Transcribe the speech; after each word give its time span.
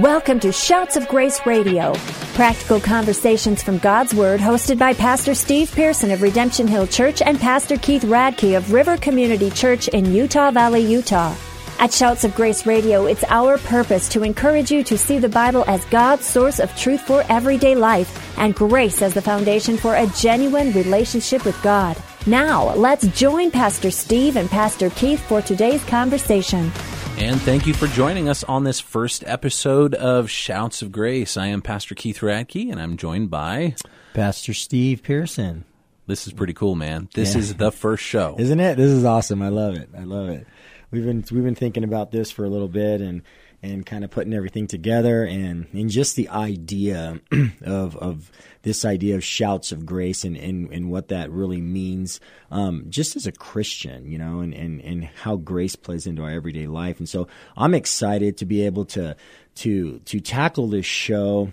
Welcome 0.00 0.40
to 0.40 0.52
Shouts 0.52 0.96
of 0.96 1.08
Grace 1.08 1.46
Radio, 1.46 1.94
practical 2.34 2.78
conversations 2.78 3.62
from 3.62 3.78
God's 3.78 4.12
Word, 4.14 4.40
hosted 4.40 4.78
by 4.78 4.92
Pastor 4.92 5.34
Steve 5.34 5.72
Pearson 5.72 6.10
of 6.10 6.20
Redemption 6.20 6.68
Hill 6.68 6.86
Church 6.86 7.22
and 7.22 7.40
Pastor 7.40 7.78
Keith 7.78 8.02
Radke 8.02 8.58
of 8.58 8.74
River 8.74 8.98
Community 8.98 9.48
Church 9.48 9.88
in 9.88 10.12
Utah 10.12 10.50
Valley, 10.50 10.80
Utah. 10.80 11.34
At 11.78 11.94
Shouts 11.94 12.24
of 12.24 12.34
Grace 12.34 12.66
Radio, 12.66 13.06
it's 13.06 13.24
our 13.28 13.56
purpose 13.56 14.06
to 14.10 14.22
encourage 14.22 14.70
you 14.70 14.84
to 14.84 14.98
see 14.98 15.16
the 15.16 15.30
Bible 15.30 15.64
as 15.66 15.82
God's 15.86 16.26
source 16.26 16.60
of 16.60 16.76
truth 16.76 17.00
for 17.00 17.24
everyday 17.30 17.74
life 17.74 18.38
and 18.38 18.54
grace 18.54 19.00
as 19.00 19.14
the 19.14 19.22
foundation 19.22 19.78
for 19.78 19.94
a 19.94 20.06
genuine 20.08 20.72
relationship 20.72 21.42
with 21.46 21.60
God. 21.62 21.96
Now, 22.26 22.74
let's 22.74 23.06
join 23.18 23.50
Pastor 23.50 23.90
Steve 23.90 24.36
and 24.36 24.50
Pastor 24.50 24.90
Keith 24.90 25.26
for 25.26 25.40
today's 25.40 25.84
conversation. 25.84 26.70
And 27.18 27.40
thank 27.40 27.66
you 27.66 27.72
for 27.72 27.86
joining 27.88 28.28
us 28.28 28.44
on 28.44 28.64
this 28.64 28.78
first 28.78 29.24
episode 29.26 29.94
of 29.94 30.30
Shouts 30.30 30.82
of 30.82 30.92
Grace. 30.92 31.36
I 31.36 31.46
am 31.46 31.62
Pastor 31.62 31.94
Keith 31.94 32.18
Radke, 32.20 32.70
and 32.70 32.80
I'm 32.80 32.96
joined 32.98 33.30
by 33.30 33.74
Pastor 34.12 34.52
Steve 34.52 35.02
Pearson. 35.02 35.64
This 36.06 36.26
is 36.26 36.34
pretty 36.34 36.52
cool, 36.52 36.74
man. 36.74 37.08
This 37.14 37.32
Yeah. 37.34 37.40
is 37.40 37.54
the 37.54 37.72
first 37.72 38.04
show. 38.04 38.36
Isn't 38.38 38.60
it? 38.60 38.76
This 38.76 38.90
is 38.90 39.04
awesome. 39.04 39.40
I 39.42 39.48
love 39.48 39.74
it. 39.76 39.88
I 39.96 40.04
love 40.04 40.28
it. 40.28 40.46
We've 40.90 41.04
been 41.04 41.24
we've 41.32 41.42
been 41.42 41.54
thinking 41.54 41.84
about 41.84 42.12
this 42.12 42.30
for 42.30 42.44
a 42.44 42.48
little 42.50 42.68
bit 42.68 43.00
and 43.00 43.22
and 43.62 43.86
kind 43.86 44.04
of 44.04 44.10
putting 44.10 44.34
everything 44.34 44.66
together 44.66 45.24
and 45.24 45.66
and 45.72 45.90
just 45.90 46.16
the 46.16 46.28
idea 46.28 47.20
of 47.62 47.96
of 47.96 48.30
this 48.62 48.84
idea 48.84 49.14
of 49.14 49.24
shouts 49.24 49.72
of 49.72 49.86
grace 49.86 50.24
and 50.24 50.36
and, 50.36 50.70
and 50.72 50.90
what 50.90 51.08
that 51.08 51.30
really 51.30 51.60
means 51.60 52.20
um, 52.50 52.86
just 52.88 53.16
as 53.16 53.26
a 53.26 53.32
Christian, 53.32 54.06
you 54.06 54.18
know, 54.18 54.40
and, 54.40 54.54
and 54.54 54.80
and 54.80 55.04
how 55.04 55.36
grace 55.36 55.76
plays 55.76 56.06
into 56.06 56.22
our 56.22 56.30
everyday 56.30 56.66
life. 56.66 56.98
And 56.98 57.08
so 57.08 57.28
I'm 57.56 57.74
excited 57.74 58.36
to 58.38 58.46
be 58.46 58.66
able 58.66 58.84
to 58.86 59.16
to 59.56 59.98
to 60.00 60.20
tackle 60.20 60.68
this 60.68 60.86
show 60.86 61.52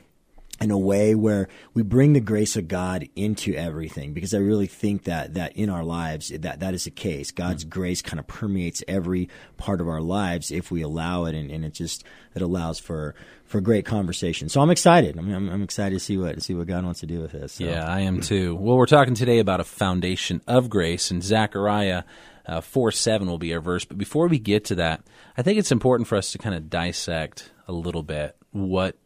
in 0.61 0.71
a 0.71 0.77
way 0.77 1.15
where 1.15 1.49
we 1.73 1.81
bring 1.81 2.13
the 2.13 2.19
grace 2.19 2.55
of 2.55 2.67
God 2.67 3.09
into 3.15 3.53
everything 3.55 4.13
because 4.13 4.33
I 4.33 4.37
really 4.37 4.67
think 4.67 5.03
that 5.03 5.33
that 5.33 5.55
in 5.57 5.69
our 5.69 5.83
lives 5.83 6.29
that 6.29 6.59
that 6.59 6.73
is 6.73 6.85
the 6.85 6.91
case. 6.91 7.31
God's 7.31 7.63
grace 7.63 8.01
kind 8.01 8.19
of 8.19 8.27
permeates 8.27 8.83
every 8.87 9.29
part 9.57 9.81
of 9.81 9.87
our 9.87 10.01
lives 10.01 10.51
if 10.51 10.71
we 10.71 10.81
allow 10.81 11.25
it 11.25 11.35
and, 11.35 11.51
and 11.51 11.65
it 11.65 11.73
just 11.73 12.03
it 12.35 12.41
allows 12.41 12.79
for 12.79 13.15
for 13.45 13.61
great 13.61 13.85
conversation. 13.85 14.47
So 14.47 14.61
I'm 14.61 14.69
excited. 14.69 15.17
I'm, 15.17 15.31
I'm, 15.33 15.49
I'm 15.49 15.63
excited 15.63 15.95
to 15.95 15.99
see 15.99 16.17
what 16.17 16.41
see 16.41 16.53
what 16.53 16.67
God 16.67 16.85
wants 16.85 17.01
to 17.01 17.07
do 17.07 17.19
with 17.19 17.31
this. 17.31 17.53
So. 17.53 17.65
Yeah, 17.65 17.85
I 17.85 18.01
am 18.01 18.21
too. 18.21 18.55
Well, 18.55 18.77
we're 18.77 18.85
talking 18.85 19.15
today 19.15 19.39
about 19.39 19.59
a 19.59 19.65
foundation 19.65 20.41
of 20.47 20.69
grace, 20.69 21.11
and 21.11 21.23
Zechariah 21.23 22.03
uh, 22.45 22.61
4 22.61 22.91
7 22.91 23.27
will 23.27 23.37
be 23.37 23.53
our 23.53 23.61
verse. 23.61 23.85
But 23.85 23.97
before 23.97 24.27
we 24.27 24.39
get 24.39 24.65
to 24.65 24.75
that, 24.75 25.01
I 25.37 25.41
think 25.41 25.57
it's 25.57 25.71
important 25.71 26.07
for 26.07 26.15
us 26.15 26.31
to 26.31 26.37
kind 26.37 26.55
of 26.55 26.69
dissect 26.69 27.51
a 27.67 27.71
little 27.73 28.03
bit 28.03 28.35
what 28.51 28.97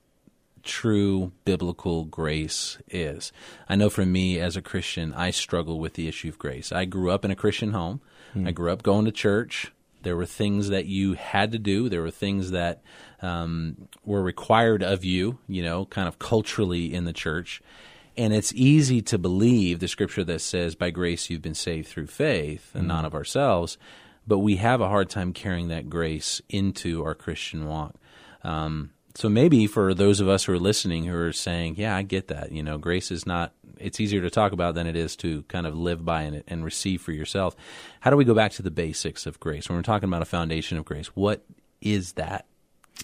true 0.68 1.32
biblical 1.46 2.06
grace 2.06 2.78
is. 2.90 3.32
I 3.68 3.76
know 3.76 3.90
for 3.90 4.06
me 4.06 4.40
as 4.40 4.56
a 4.56 4.62
Christian, 4.62 5.14
I 5.14 5.32
struggle 5.32 5.80
with 5.80 5.94
the 5.94 6.08
issue 6.08 6.30
of 6.30 6.38
grace. 6.38 6.72
I 6.72 6.86
grew 6.86 7.10
up 7.10 7.26
in 7.26 7.32
a 7.32 7.36
Christian 7.36 7.72
home, 7.72 8.02
I 8.46 8.52
grew 8.52 8.72
up 8.72 8.84
going 8.84 9.06
to 9.06 9.12
church. 9.12 9.72
There 10.04 10.16
were 10.16 10.28
things 10.28 10.70
that 10.70 10.86
you 10.86 11.14
had 11.14 11.52
to 11.54 11.60
do. 11.60 11.90
There 11.90 12.04
were 12.04 12.12
things 12.12 12.52
that 12.52 12.84
um, 13.22 13.88
were 14.06 14.22
required 14.22 14.84
of 14.84 15.04
you, 15.04 15.40
you 15.48 15.64
know, 15.64 15.86
kind 15.86 16.08
of 16.08 16.20
culturally 16.20 16.94
in 16.94 17.06
the 17.06 17.14
church. 17.14 17.62
And 18.16 18.34
it's 18.34 18.54
easy 18.54 19.02
to 19.04 19.18
believe 19.18 19.80
the 19.80 19.88
scripture 19.88 20.23
that 20.23 20.42
says, 20.42 20.76
by 20.76 20.92
grace 20.92 21.30
you've 21.30 21.42
been 21.42 21.56
saved 21.56 21.88
through 21.88 22.08
faith 22.08 22.72
and 22.76 22.88
not 22.88 23.06
of 23.06 23.16
ourselves. 23.16 23.78
But 24.28 24.40
we 24.40 24.58
have 24.58 24.82
a 24.82 24.90
hard 24.90 25.10
time 25.10 25.34
carrying 25.34 25.70
that 25.70 25.90
grace 25.90 26.42
into 26.48 27.04
our 27.04 27.16
Christian 27.16 27.66
walk. 27.66 27.95
Um, 28.44 28.92
so 29.18 29.30
maybe 29.30 29.66
for 29.66 29.96
those 29.96 30.20
of 30.20 30.30
us 30.30 30.44
who 30.44 30.54
are 30.54 30.60
listening 30.60 31.06
who 31.06 31.18
are 31.18 31.34
saying, 31.34 31.73
yeah, 31.76 31.96
I 31.96 32.04
get 32.04 32.28
that. 32.28 32.52
You 32.52 32.62
know, 32.62 32.78
grace 32.78 33.10
is 33.10 33.26
not, 33.26 33.52
it's 33.80 34.00
easier 34.00 34.22
to 34.22 34.30
talk 34.30 34.52
about 34.52 34.76
than 34.76 34.86
it 34.86 34.96
is 34.96 35.16
to 35.16 35.42
kind 35.48 35.66
of 35.66 35.76
live 35.76 36.06
by 36.06 36.22
and, 36.22 36.44
and 36.48 36.64
receive 36.64 37.02
for 37.02 37.12
yourself. 37.12 37.56
How 38.00 38.11
do 38.11 38.16
we 38.16 38.26
go 38.26 38.36
back 38.36 38.52
to 38.52 38.61
the 38.61 38.70
basics 38.70 39.26
of 39.26 39.39
grace? 39.39 39.70
When 39.70 39.76
we're 39.76 39.82
talking 39.82 40.08
about 40.08 40.22
a 40.22 40.26
foundation 40.26 40.77
of 40.77 40.86
grace, 40.86 41.08
what 41.16 41.44
is 41.82 42.14
that? 42.14 42.45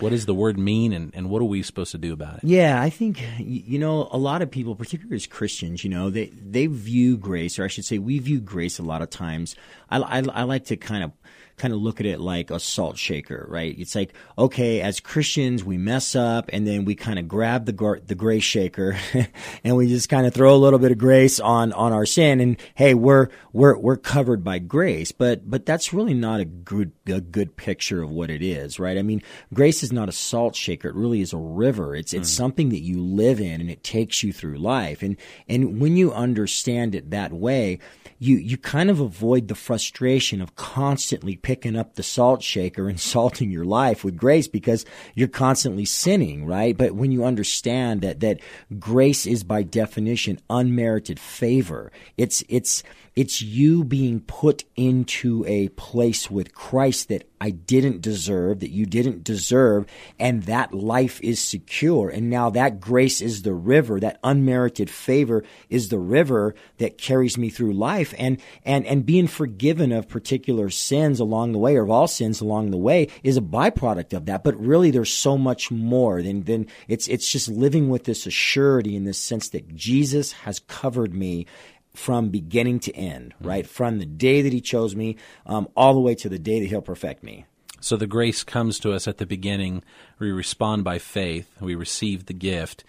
What 0.01 0.11
does 0.11 0.27
the 0.27 0.35
word 0.35 0.59
mean 0.59 0.93
and, 0.93 1.11
and 1.15 1.31
what 1.31 1.41
are 1.41 1.45
we 1.45 1.63
supposed 1.63 1.93
to 1.93 1.97
do 1.97 2.13
about 2.13 2.35
it? 2.35 2.43
Yeah, 2.43 2.79
I 2.79 2.91
think 2.91 3.23
you 3.39 3.79
know 3.79 4.07
a 4.11 4.17
lot 4.17 4.43
of 4.43 4.51
people, 4.51 4.75
particularly 4.75 5.15
as 5.15 5.25
Christians, 5.25 5.83
you 5.83 5.89
know, 5.89 6.09
they 6.09 6.27
they 6.27 6.65
view 6.65 7.15
grace, 7.15 7.59
or 7.59 7.63
I 7.63 7.67
should 7.67 7.85
say, 7.85 7.99
we 7.99 8.17
view 8.17 8.39
grace 8.39 8.79
a 8.79 8.83
lot 8.83 9.03
of 9.03 9.11
times. 9.11 9.55
I, 9.91 9.99
I, 9.99 10.23
I 10.33 10.43
like 10.43 10.65
to 10.65 10.77
kind 10.77 11.03
of 11.03 11.11
kind 11.57 11.73
of 11.73 11.79
look 11.79 11.99
at 11.99 12.05
it 12.05 12.19
like 12.19 12.51
a 12.51 12.59
salt 12.59 12.97
shaker, 12.97 13.45
right? 13.49 13.75
It's 13.77 13.95
like 13.95 14.13
okay, 14.37 14.81
as 14.81 14.99
Christians, 14.99 15.63
we 15.63 15.77
mess 15.77 16.15
up, 16.15 16.49
and 16.51 16.67
then 16.67 16.85
we 16.85 16.95
kind 16.95 17.19
of 17.19 17.27
grab 17.27 17.65
the 17.65 17.71
gr- 17.71 17.99
the 18.05 18.15
grace 18.15 18.43
shaker, 18.43 18.97
and 19.63 19.75
we 19.75 19.87
just 19.87 20.09
kind 20.09 20.25
of 20.25 20.33
throw 20.33 20.55
a 20.55 20.57
little 20.57 20.79
bit 20.79 20.91
of 20.91 20.97
grace 20.97 21.39
on 21.39 21.73
on 21.73 21.93
our 21.93 22.05
sin, 22.05 22.39
and 22.39 22.57
hey, 22.75 22.93
we're 22.93 23.29
we're 23.51 23.77
we're 23.77 23.97
covered 23.97 24.43
by 24.43 24.59
grace. 24.59 25.11
But 25.11 25.49
but 25.49 25.65
that's 25.65 25.93
really 25.93 26.13
not 26.13 26.39
a 26.39 26.45
good 26.45 26.91
a 27.07 27.21
good 27.21 27.55
picture 27.55 28.01
of 28.01 28.09
what 28.09 28.29
it 28.29 28.41
is, 28.41 28.79
right? 28.79 28.97
I 28.97 29.01
mean, 29.01 29.21
grace 29.53 29.83
is 29.83 29.91
not 29.91 30.09
a 30.09 30.13
salt 30.13 30.55
shaker; 30.55 30.89
it 30.89 30.95
really 30.95 31.21
is 31.21 31.33
a 31.33 31.37
river. 31.37 31.95
It's 31.95 32.13
it's 32.13 32.31
mm. 32.31 32.37
something 32.37 32.69
that 32.69 32.81
you 32.81 33.01
live 33.01 33.39
in, 33.39 33.61
and 33.61 33.69
it 33.69 33.83
takes 33.83 34.23
you 34.23 34.33
through 34.33 34.57
life. 34.57 35.03
And 35.03 35.17
and 35.47 35.79
when 35.79 35.95
you 35.97 36.11
understand 36.13 36.95
it 36.95 37.11
that 37.11 37.31
way, 37.31 37.79
you 38.19 38.37
you 38.37 38.57
kind 38.57 38.89
of 38.89 38.99
avoid 38.99 39.47
the 39.47 39.55
frustration 39.55 40.41
of 40.41 40.55
constantly 40.55 41.35
picking 41.43 41.75
up 41.75 41.93
the 41.93 42.01
salt 42.01 42.41
shaker 42.41 42.89
and 42.89 42.99
salting 43.13 43.51
your 43.51 43.65
life 43.65 44.03
with 44.03 44.17
grace 44.17 44.47
because 44.47 44.85
you're 45.13 45.27
constantly 45.27 45.85
sinning, 45.85 46.45
right? 46.45 46.75
But 46.75 46.93
when 46.93 47.11
you 47.11 47.23
understand 47.23 48.01
that 48.01 48.21
that 48.21 48.39
grace 48.79 49.27
is 49.27 49.43
by 49.43 49.61
definition 49.61 50.39
unmerited 50.49 51.19
favor, 51.19 51.91
it's 52.17 52.43
it's 52.49 52.81
it's 53.15 53.41
you 53.41 53.83
being 53.83 54.21
put 54.21 54.63
into 54.75 55.45
a 55.47 55.69
place 55.69 56.31
with 56.31 56.53
Christ 56.53 57.09
that 57.09 57.29
I 57.39 57.51
didn't 57.51 58.01
deserve, 58.01 58.61
that 58.61 58.71
you 58.71 58.85
didn't 58.85 59.23
deserve, 59.23 59.85
and 60.17 60.43
that 60.43 60.73
life 60.73 61.19
is 61.21 61.41
secure. 61.41 62.09
And 62.09 62.29
now 62.29 62.49
that 62.51 62.79
grace 62.79 63.21
is 63.21 63.41
the 63.41 63.53
river, 63.53 63.99
that 63.99 64.19
unmerited 64.23 64.89
favor 64.89 65.43
is 65.69 65.89
the 65.89 65.99
river 65.99 66.55
that 66.77 66.97
carries 66.97 67.37
me 67.37 67.49
through 67.49 67.73
life. 67.73 68.13
And 68.17 68.39
and 68.63 68.85
and 68.85 69.05
being 69.05 69.27
forgiven 69.27 69.91
of 69.91 70.07
particular 70.07 70.69
sins 70.69 71.19
along 71.19 71.51
the 71.51 71.59
way, 71.59 71.75
or 71.75 71.83
of 71.83 71.91
all 71.91 72.07
sins 72.07 72.41
along 72.41 72.71
the 72.71 72.77
way, 72.77 73.09
is 73.23 73.37
a 73.37 73.41
byproduct 73.41 74.13
of 74.13 74.25
that. 74.25 74.43
But 74.43 74.59
really 74.59 74.89
there's 74.89 75.13
so 75.13 75.37
much 75.37 75.69
more 75.69 76.23
than 76.23 76.45
than 76.45 76.67
it's 76.87 77.07
it's 77.09 77.29
just 77.29 77.49
living 77.49 77.89
with 77.89 78.05
this 78.05 78.25
assurity 78.25 78.95
in 78.95 79.03
this 79.03 79.19
sense 79.19 79.49
that 79.49 79.75
Jesus 79.75 80.31
has 80.31 80.59
covered 80.59 81.13
me 81.13 81.45
from 81.95 82.29
beginning 82.29 82.79
to 82.81 82.95
end, 82.95 83.33
right? 83.39 83.67
From 83.67 83.99
the 83.99 84.05
day 84.05 84.41
that 84.41 84.53
he 84.53 84.61
chose 84.61 84.95
me, 84.95 85.17
um, 85.45 85.67
all 85.75 85.93
the 85.93 85.99
way 85.99 86.15
to 86.15 86.29
the 86.29 86.39
day 86.39 86.59
that 86.59 86.67
he'll 86.67 86.81
perfect 86.81 87.23
me. 87.23 87.45
So 87.79 87.97
the 87.97 88.07
grace 88.07 88.43
comes 88.43 88.79
to 88.79 88.93
us 88.93 89.07
at 89.07 89.17
the 89.17 89.25
beginning. 89.25 89.83
We 90.17 90.31
respond 90.31 90.83
by 90.83 90.99
faith. 90.99 91.49
We 91.59 91.75
receive 91.75 92.25
the 92.25 92.33
gift, 92.33 92.83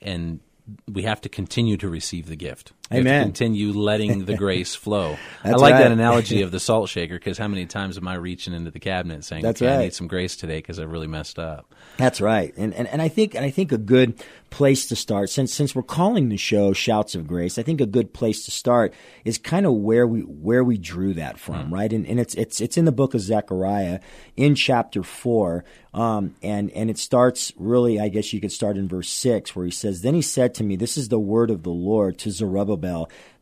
and 0.00 0.40
we 0.90 1.02
have 1.02 1.20
to 1.20 1.28
continue 1.28 1.76
to 1.76 1.88
receive 1.88 2.26
the 2.26 2.36
gift. 2.36 2.72
To 2.90 2.96
Amen. 2.96 3.24
continue 3.24 3.72
letting 3.72 4.24
the 4.24 4.34
grace 4.38 4.74
flow. 4.74 5.18
I 5.44 5.50
like 5.50 5.74
that 5.74 5.92
analogy 5.92 6.40
of 6.42 6.50
the 6.50 6.58
salt 6.58 6.88
shaker 6.88 7.16
because 7.16 7.36
how 7.36 7.46
many 7.46 7.66
times 7.66 7.98
am 7.98 8.08
I 8.08 8.14
reaching 8.14 8.54
into 8.54 8.70
the 8.70 8.80
cabinet 8.80 9.24
saying, 9.24 9.42
That's 9.42 9.60
okay, 9.60 9.74
I 9.74 9.82
need 9.82 9.94
some 9.94 10.08
grace 10.08 10.36
today 10.36 10.56
because 10.56 10.78
I 10.78 10.84
really 10.84 11.06
messed 11.06 11.38
up." 11.38 11.74
That's 11.98 12.20
right, 12.20 12.54
and, 12.56 12.72
and 12.72 12.88
and 12.88 13.02
I 13.02 13.08
think 13.08 13.34
and 13.34 13.44
I 13.44 13.50
think 13.50 13.72
a 13.72 13.78
good 13.78 14.22
place 14.50 14.86
to 14.86 14.96
start 14.96 15.28
since 15.28 15.52
since 15.52 15.74
we're 15.74 15.82
calling 15.82 16.30
the 16.30 16.38
show 16.38 16.72
"Shouts 16.72 17.14
of 17.14 17.26
Grace," 17.26 17.58
I 17.58 17.62
think 17.62 17.82
a 17.82 17.86
good 17.86 18.14
place 18.14 18.46
to 18.46 18.50
start 18.50 18.94
is 19.24 19.36
kind 19.36 19.66
of 19.66 19.74
where 19.74 20.06
we 20.06 20.20
where 20.20 20.64
we 20.64 20.78
drew 20.78 21.12
that 21.14 21.38
from, 21.38 21.72
right? 21.72 21.92
And 21.92 22.06
and 22.06 22.18
it's 22.18 22.34
it's 22.34 22.60
it's 22.60 22.78
in 22.78 22.86
the 22.86 22.92
book 22.92 23.12
of 23.12 23.20
Zechariah 23.20 24.00
in 24.36 24.54
chapter 24.54 25.02
four, 25.02 25.64
um, 25.94 26.36
and 26.42 26.70
and 26.70 26.90
it 26.90 26.98
starts 26.98 27.52
really, 27.56 27.98
I 27.98 28.08
guess 28.08 28.32
you 28.32 28.40
could 28.40 28.52
start 28.52 28.76
in 28.76 28.88
verse 28.88 29.08
six 29.08 29.56
where 29.56 29.64
he 29.64 29.70
says, 29.70 30.02
"Then 30.02 30.14
he 30.14 30.22
said 30.22 30.54
to 30.54 30.64
me, 30.64 30.76
This 30.76 30.96
is 30.96 31.08
the 31.08 31.18
word 31.18 31.50
of 31.50 31.62
the 31.62 31.70
Lord 31.70 32.18
to 32.18 32.30
Zerubbabel, 32.30 32.77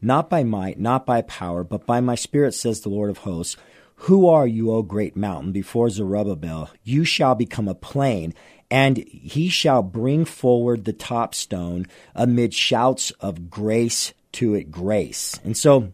not 0.00 0.28
by 0.30 0.42
might, 0.44 0.78
not 0.78 1.06
by 1.06 1.22
power, 1.22 1.64
but 1.64 1.86
by 1.86 2.00
my 2.00 2.14
Spirit," 2.14 2.54
says 2.54 2.80
the 2.80 2.88
Lord 2.88 3.10
of 3.10 3.18
hosts. 3.18 3.56
Who 4.00 4.26
are 4.26 4.46
you, 4.46 4.70
O 4.72 4.82
great 4.82 5.16
mountain, 5.16 5.52
before 5.52 5.88
Zerubbabel? 5.88 6.70
You 6.84 7.04
shall 7.04 7.34
become 7.34 7.66
a 7.66 7.74
plain, 7.74 8.34
and 8.70 8.98
he 8.98 9.48
shall 9.48 9.82
bring 9.82 10.24
forward 10.24 10.84
the 10.84 10.92
top 10.92 11.34
stone 11.34 11.86
amid 12.14 12.52
shouts 12.52 13.10
of 13.20 13.48
grace 13.48 14.12
to 14.32 14.54
it 14.54 14.70
grace. 14.70 15.40
And 15.44 15.56
so 15.56 15.92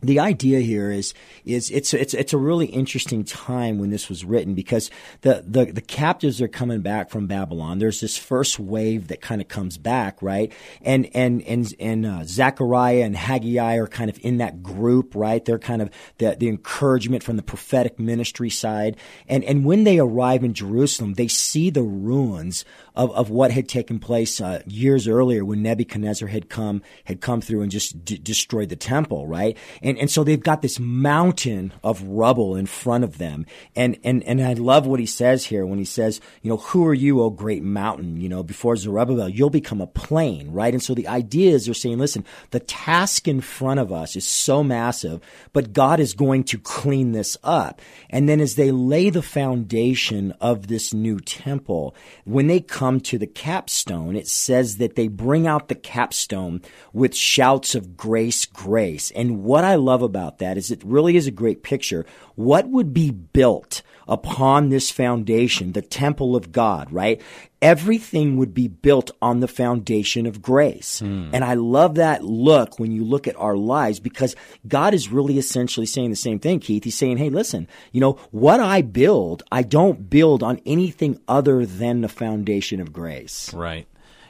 the 0.00 0.20
idea 0.20 0.60
here 0.60 0.90
is 0.90 1.12
is 1.44 1.70
it's 1.70 1.92
it's 1.92 2.14
it's 2.14 2.32
a 2.32 2.38
really 2.38 2.66
interesting 2.66 3.24
time 3.24 3.78
when 3.78 3.90
this 3.90 4.08
was 4.08 4.24
written 4.24 4.54
because 4.54 4.90
the 5.22 5.44
the, 5.46 5.66
the 5.66 5.80
captives 5.80 6.40
are 6.40 6.48
coming 6.48 6.80
back 6.80 7.10
from 7.10 7.26
Babylon. 7.26 7.78
There's 7.78 8.00
this 8.00 8.16
first 8.16 8.60
wave 8.60 9.08
that 9.08 9.20
kind 9.20 9.40
of 9.40 9.48
comes 9.48 9.76
back, 9.76 10.22
right? 10.22 10.52
And 10.82 11.08
and 11.14 11.42
and 11.42 11.74
and 11.80 12.06
uh, 12.06 12.24
Zechariah 12.24 13.02
and 13.02 13.16
Haggai 13.16 13.76
are 13.76 13.88
kind 13.88 14.08
of 14.08 14.18
in 14.22 14.38
that 14.38 14.62
group, 14.62 15.14
right? 15.14 15.44
They're 15.44 15.58
kind 15.58 15.82
of 15.82 15.90
the 16.18 16.36
the 16.38 16.48
encouragement 16.48 17.24
from 17.24 17.36
the 17.36 17.42
prophetic 17.42 17.98
ministry 17.98 18.50
side. 18.50 18.96
And 19.26 19.42
and 19.44 19.64
when 19.64 19.84
they 19.84 19.98
arrive 19.98 20.44
in 20.44 20.54
Jerusalem, 20.54 21.14
they 21.14 21.28
see 21.28 21.70
the 21.70 21.82
ruins 21.82 22.64
of, 22.98 23.12
of 23.12 23.30
what 23.30 23.52
had 23.52 23.68
taken 23.68 24.00
place 24.00 24.40
uh, 24.40 24.60
years 24.66 25.06
earlier 25.06 25.44
when 25.44 25.62
Nebuchadnezzar 25.62 26.28
had 26.28 26.50
come 26.50 26.82
had 27.04 27.20
come 27.20 27.40
through 27.40 27.62
and 27.62 27.70
just 27.70 28.04
d- 28.04 28.18
destroyed 28.18 28.70
the 28.70 28.76
temple, 28.76 29.28
right? 29.28 29.56
And 29.80 29.96
and 29.98 30.10
so 30.10 30.24
they've 30.24 30.42
got 30.42 30.62
this 30.62 30.80
mountain 30.80 31.72
of 31.84 32.02
rubble 32.02 32.56
in 32.56 32.66
front 32.66 33.04
of 33.04 33.18
them, 33.18 33.46
and 33.76 33.96
and 34.02 34.24
and 34.24 34.42
I 34.42 34.54
love 34.54 34.84
what 34.84 34.98
he 34.98 35.06
says 35.06 35.46
here 35.46 35.64
when 35.64 35.78
he 35.78 35.84
says, 35.84 36.20
you 36.42 36.50
know, 36.50 36.56
who 36.56 36.84
are 36.86 36.94
you, 36.94 37.22
O 37.22 37.30
great 37.30 37.62
mountain? 37.62 38.20
You 38.20 38.28
know, 38.28 38.42
before 38.42 38.74
Zerubbabel, 38.74 39.28
you'll 39.28 39.48
become 39.48 39.80
a 39.80 39.86
plain, 39.86 40.50
right? 40.50 40.74
And 40.74 40.82
so 40.82 40.92
the 40.92 41.06
idea 41.06 41.52
is 41.52 41.66
they're 41.66 41.74
saying, 41.74 41.98
listen, 41.98 42.24
the 42.50 42.60
task 42.60 43.28
in 43.28 43.40
front 43.40 43.78
of 43.78 43.92
us 43.92 44.16
is 44.16 44.26
so 44.26 44.64
massive, 44.64 45.20
but 45.52 45.72
God 45.72 46.00
is 46.00 46.14
going 46.14 46.42
to 46.44 46.58
clean 46.58 47.12
this 47.12 47.36
up, 47.44 47.80
and 48.10 48.28
then 48.28 48.40
as 48.40 48.56
they 48.56 48.72
lay 48.72 49.08
the 49.08 49.22
foundation 49.22 50.32
of 50.40 50.66
this 50.66 50.92
new 50.92 51.20
temple, 51.20 51.94
when 52.24 52.48
they 52.48 52.58
come 52.58 52.87
to 53.00 53.18
the 53.18 53.26
capstone, 53.26 54.16
it 54.16 54.26
says 54.26 54.78
that 54.78 54.96
they 54.96 55.08
bring 55.08 55.46
out 55.46 55.68
the 55.68 55.74
capstone 55.74 56.62
with 56.92 57.14
shouts 57.14 57.74
of 57.74 57.96
grace, 57.96 58.46
grace. 58.46 59.10
And 59.12 59.44
what 59.44 59.64
I 59.64 59.74
love 59.74 60.02
about 60.02 60.38
that 60.38 60.56
is 60.56 60.70
it 60.70 60.82
really 60.82 61.16
is 61.16 61.26
a 61.26 61.32
great 61.32 61.62
picture. 61.62 62.06
What 62.34 62.68
would 62.68 62.92
be 62.94 63.10
built 63.10 63.82
upon 64.08 64.70
this 64.70 64.90
foundation, 64.90 65.72
the 65.72 65.82
temple 65.82 66.34
of 66.34 66.50
God, 66.50 66.90
right? 66.90 67.20
Everything 67.60 68.36
would 68.36 68.54
be 68.54 68.68
built 68.68 69.10
on 69.20 69.40
the 69.40 69.48
foundation 69.48 70.26
of 70.26 70.40
grace. 70.40 71.02
Mm. 71.02 71.30
And 71.32 71.44
I 71.44 71.54
love 71.54 71.96
that 71.96 72.24
look 72.24 72.78
when 72.78 72.90
you 72.90 73.04
look 73.04 73.28
at 73.28 73.36
our 73.36 73.56
lives 73.56 74.00
because 74.00 74.34
God 74.66 74.94
is 74.94 75.10
really 75.10 75.38
essentially 75.38 75.86
saying 75.86 76.10
the 76.10 76.16
same 76.16 76.38
thing, 76.38 76.60
Keith. 76.60 76.84
He's 76.84 76.96
saying, 76.96 77.18
Hey, 77.18 77.30
listen, 77.30 77.68
you 77.92 78.00
know, 78.00 78.12
what 78.30 78.60
I 78.60 78.82
build, 78.82 79.42
I 79.52 79.62
don't 79.62 80.08
build 80.08 80.42
on 80.42 80.60
anything 80.64 81.20
other 81.28 81.66
than 81.66 82.00
the 82.00 82.08
foundation 82.08 82.80
of 82.80 82.92
grace. 82.92 83.52
Right. 83.52 83.86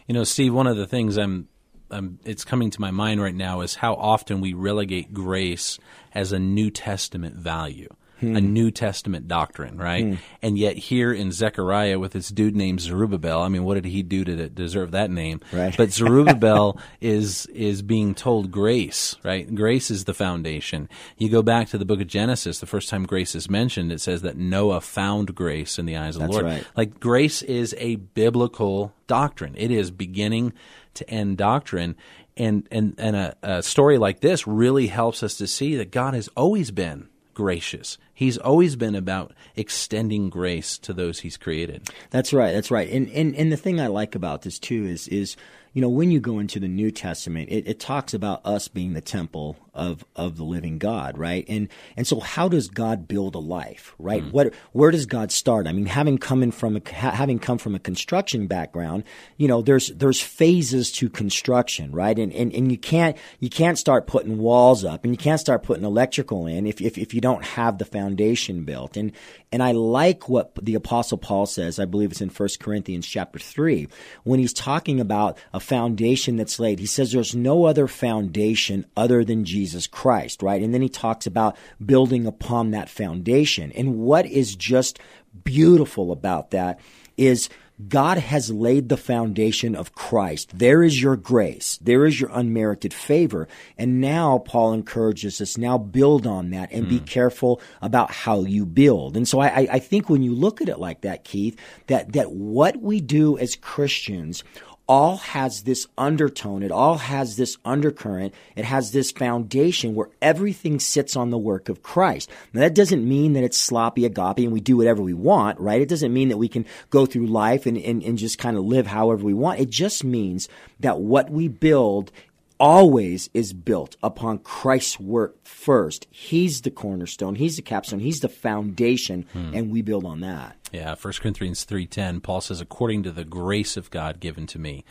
You 0.06 0.14
know, 0.14 0.24
Steve, 0.24 0.54
one 0.54 0.66
of 0.66 0.76
the 0.76 0.86
things 0.86 1.16
I'm 1.16 1.48
um, 1.90 2.18
it's 2.24 2.44
coming 2.44 2.70
to 2.70 2.80
my 2.80 2.90
mind 2.90 3.22
right 3.22 3.34
now 3.34 3.62
is 3.62 3.76
how 3.76 3.94
often 3.94 4.42
we 4.42 4.52
relegate 4.52 5.14
grace 5.14 5.78
as 6.14 6.32
a 6.32 6.38
New 6.38 6.70
Testament 6.70 7.36
value 7.36 7.88
hmm. 8.20 8.36
a 8.36 8.40
New 8.40 8.70
Testament 8.70 9.28
doctrine, 9.28 9.76
right? 9.76 10.04
Hmm. 10.04 10.14
And 10.42 10.58
yet 10.58 10.76
here 10.76 11.12
in 11.12 11.32
Zechariah 11.32 11.98
with 11.98 12.12
this 12.12 12.28
dude 12.28 12.56
named 12.56 12.80
Zerubbabel, 12.80 13.40
I 13.40 13.48
mean, 13.48 13.64
what 13.64 13.74
did 13.74 13.84
he 13.86 14.02
do 14.02 14.24
to 14.24 14.48
deserve 14.48 14.92
that 14.92 15.10
name? 15.10 15.40
Right. 15.52 15.76
But 15.76 15.92
Zerubbabel 15.92 16.80
is 17.00 17.46
is 17.46 17.82
being 17.82 18.14
told 18.14 18.50
grace, 18.50 19.16
right? 19.22 19.52
Grace 19.54 19.90
is 19.90 20.04
the 20.04 20.14
foundation. 20.14 20.88
You 21.16 21.28
go 21.28 21.42
back 21.42 21.68
to 21.68 21.78
the 21.78 21.84
book 21.84 22.00
of 22.00 22.06
Genesis, 22.06 22.60
the 22.60 22.66
first 22.66 22.88
time 22.88 23.04
grace 23.04 23.34
is 23.34 23.48
mentioned, 23.48 23.92
it 23.92 24.00
says 24.00 24.22
that 24.22 24.36
Noah 24.36 24.80
found 24.80 25.34
grace 25.34 25.78
in 25.78 25.86
the 25.86 25.96
eyes 25.96 26.16
of 26.16 26.22
That's 26.22 26.36
the 26.36 26.42
Lord. 26.42 26.52
Right. 26.52 26.66
Like 26.76 27.00
grace 27.00 27.42
is 27.42 27.74
a 27.78 27.96
biblical 27.96 28.92
doctrine. 29.06 29.54
It 29.56 29.70
is 29.70 29.90
beginning 29.90 30.52
to 30.94 31.08
end 31.10 31.38
doctrine. 31.38 31.96
And, 32.36 32.68
and, 32.70 32.94
and 32.98 33.16
a, 33.16 33.36
a 33.42 33.62
story 33.62 33.98
like 33.98 34.20
this 34.20 34.46
really 34.46 34.86
helps 34.86 35.22
us 35.22 35.36
to 35.38 35.46
see 35.46 35.76
that 35.76 35.90
God 35.90 36.14
has 36.14 36.28
always 36.36 36.70
been 36.70 37.08
gracious. 37.38 37.98
He's 38.12 38.36
always 38.36 38.74
been 38.74 38.96
about 38.96 39.32
extending 39.54 40.28
grace 40.28 40.76
to 40.78 40.92
those 40.92 41.20
he's 41.20 41.36
created. 41.36 41.88
That's 42.10 42.32
right. 42.32 42.50
That's 42.50 42.68
right. 42.68 42.90
And 42.90 43.08
and 43.10 43.36
and 43.36 43.52
the 43.52 43.56
thing 43.56 43.80
I 43.80 43.86
like 43.86 44.16
about 44.16 44.42
this 44.42 44.58
too 44.58 44.84
is 44.86 45.06
is 45.06 45.36
you 45.72 45.82
know, 45.82 45.88
when 45.88 46.10
you 46.10 46.20
go 46.20 46.38
into 46.38 46.58
the 46.58 46.68
New 46.68 46.90
Testament, 46.90 47.48
it, 47.50 47.66
it, 47.66 47.78
talks 47.78 48.14
about 48.14 48.44
us 48.44 48.68
being 48.68 48.94
the 48.94 49.00
temple 49.00 49.56
of, 49.72 50.04
of 50.16 50.36
the 50.36 50.44
living 50.44 50.78
God, 50.78 51.16
right? 51.16 51.44
And 51.48 51.68
and 51.96 52.06
so, 52.06 52.20
how 52.20 52.48
does 52.48 52.68
God 52.68 53.06
build 53.06 53.34
a 53.34 53.38
life, 53.38 53.94
right? 53.98 54.22
Mm. 54.22 54.32
What 54.32 54.54
where 54.72 54.90
does 54.90 55.06
God 55.06 55.30
start? 55.30 55.66
I 55.66 55.72
mean, 55.72 55.86
having 55.86 56.18
come 56.18 56.42
in 56.42 56.50
from 56.50 56.76
a, 56.76 56.90
having 56.90 57.38
come 57.38 57.58
from 57.58 57.74
a 57.74 57.78
construction 57.78 58.46
background, 58.46 59.04
you 59.36 59.46
know, 59.46 59.62
there's 59.62 59.88
there's 59.88 60.20
phases 60.20 60.90
to 60.92 61.08
construction, 61.08 61.92
right? 61.92 62.18
And 62.18 62.32
and, 62.32 62.52
and 62.52 62.72
you 62.72 62.78
can't 62.78 63.16
you 63.38 63.50
can't 63.50 63.78
start 63.78 64.06
putting 64.06 64.38
walls 64.38 64.84
up, 64.84 65.04
and 65.04 65.12
you 65.12 65.18
can't 65.18 65.40
start 65.40 65.62
putting 65.62 65.84
electrical 65.84 66.46
in 66.46 66.66
if 66.66 66.80
if, 66.80 66.98
if 66.98 67.14
you 67.14 67.20
don't 67.20 67.44
have 67.44 67.78
the 67.78 67.84
foundation 67.84 68.64
built. 68.64 68.96
And 68.96 69.12
and 69.52 69.62
I 69.62 69.72
like 69.72 70.28
what 70.28 70.54
the 70.60 70.74
Apostle 70.74 71.18
Paul 71.18 71.46
says. 71.46 71.78
I 71.78 71.84
believe 71.84 72.10
it's 72.10 72.20
in 72.20 72.28
1 72.28 72.48
Corinthians 72.60 73.06
chapter 73.06 73.38
three 73.38 73.88
when 74.24 74.40
he's 74.40 74.52
talking 74.52 75.00
about 75.00 75.38
a 75.58 75.60
foundation 75.60 76.36
that's 76.36 76.60
laid. 76.60 76.78
He 76.78 76.86
says 76.86 77.10
there's 77.10 77.34
no 77.34 77.64
other 77.64 77.88
foundation 77.88 78.86
other 78.96 79.24
than 79.24 79.44
Jesus 79.44 79.88
Christ, 79.88 80.40
right? 80.40 80.62
And 80.62 80.72
then 80.72 80.82
he 80.82 80.88
talks 80.88 81.26
about 81.26 81.56
building 81.84 82.28
upon 82.28 82.70
that 82.70 82.88
foundation. 82.88 83.72
And 83.72 83.98
what 83.98 84.24
is 84.24 84.54
just 84.54 85.00
beautiful 85.42 86.12
about 86.12 86.52
that 86.52 86.78
is 87.16 87.48
God 87.88 88.18
has 88.18 88.50
laid 88.50 88.88
the 88.88 88.96
foundation 88.96 89.74
of 89.76 89.94
Christ. 89.94 90.50
There 90.56 90.82
is 90.82 91.00
your 91.00 91.16
grace. 91.16 91.78
There 91.80 92.06
is 92.06 92.20
your 92.20 92.30
unmerited 92.32 92.92
favor. 92.92 93.46
And 93.76 94.00
now 94.00 94.38
Paul 94.38 94.72
encourages 94.72 95.40
us 95.40 95.56
now 95.56 95.78
build 95.78 96.26
on 96.26 96.50
that 96.50 96.72
and 96.72 96.86
mm. 96.86 96.88
be 96.88 96.98
hmm. 96.98 97.04
careful 97.04 97.60
about 97.82 98.10
how 98.10 98.42
you 98.42 98.64
build. 98.66 99.16
And 99.16 99.28
so 99.28 99.40
I, 99.40 99.68
I 99.70 99.78
think 99.78 100.08
when 100.08 100.22
you 100.22 100.34
look 100.34 100.60
at 100.60 100.68
it 100.68 100.78
like 100.78 101.02
that, 101.02 101.24
Keith, 101.24 101.58
that, 101.86 102.12
that 102.12 102.32
what 102.32 102.80
we 102.80 103.00
do 103.00 103.38
as 103.38 103.54
Christians 103.54 104.42
all 104.88 105.18
has 105.18 105.62
this 105.62 105.86
undertone. 105.98 106.62
It 106.62 106.72
all 106.72 106.96
has 106.96 107.36
this 107.36 107.58
undercurrent. 107.64 108.34
It 108.56 108.64
has 108.64 108.90
this 108.90 109.12
foundation 109.12 109.94
where 109.94 110.08
everything 110.22 110.80
sits 110.80 111.14
on 111.14 111.28
the 111.28 111.36
work 111.36 111.68
of 111.68 111.82
Christ. 111.82 112.30
Now 112.54 112.60
that 112.60 112.74
doesn't 112.74 113.06
mean 113.06 113.34
that 113.34 113.44
it's 113.44 113.58
sloppy 113.58 114.06
agape 114.06 114.38
and 114.38 114.52
we 114.52 114.60
do 114.60 114.78
whatever 114.78 115.02
we 115.02 115.12
want, 115.12 115.60
right? 115.60 115.82
It 115.82 115.90
doesn't 115.90 116.12
mean 116.12 116.30
that 116.30 116.38
we 116.38 116.48
can 116.48 116.64
go 116.88 117.04
through 117.04 117.26
life 117.26 117.66
and, 117.66 117.76
and, 117.76 118.02
and 118.02 118.16
just 118.16 118.38
kind 118.38 118.56
of 118.56 118.64
live 118.64 118.86
however 118.86 119.24
we 119.24 119.34
want. 119.34 119.60
It 119.60 119.68
just 119.68 120.04
means 120.04 120.48
that 120.80 121.00
what 121.00 121.30
we 121.30 121.48
build 121.48 122.10
always 122.58 123.30
is 123.34 123.52
built 123.52 123.96
upon 124.02 124.38
Christ's 124.38 125.00
work 125.00 125.44
first. 125.44 126.06
He's 126.10 126.62
the 126.62 126.70
cornerstone, 126.70 127.36
he's 127.36 127.56
the 127.56 127.62
capstone, 127.62 128.00
he's 128.00 128.20
the 128.20 128.28
foundation, 128.28 129.26
hmm. 129.32 129.54
and 129.54 129.70
we 129.70 129.82
build 129.82 130.04
on 130.04 130.20
that. 130.20 130.56
Yeah, 130.72 130.94
1 130.94 131.12
Corinthians 131.20 131.64
3:10, 131.64 132.22
Paul 132.22 132.40
says 132.40 132.60
according 132.60 133.02
to 133.04 133.12
the 133.12 133.24
grace 133.24 133.76
of 133.76 133.90
God 133.90 134.20
given 134.20 134.46
to 134.48 134.58
me, 134.58 134.84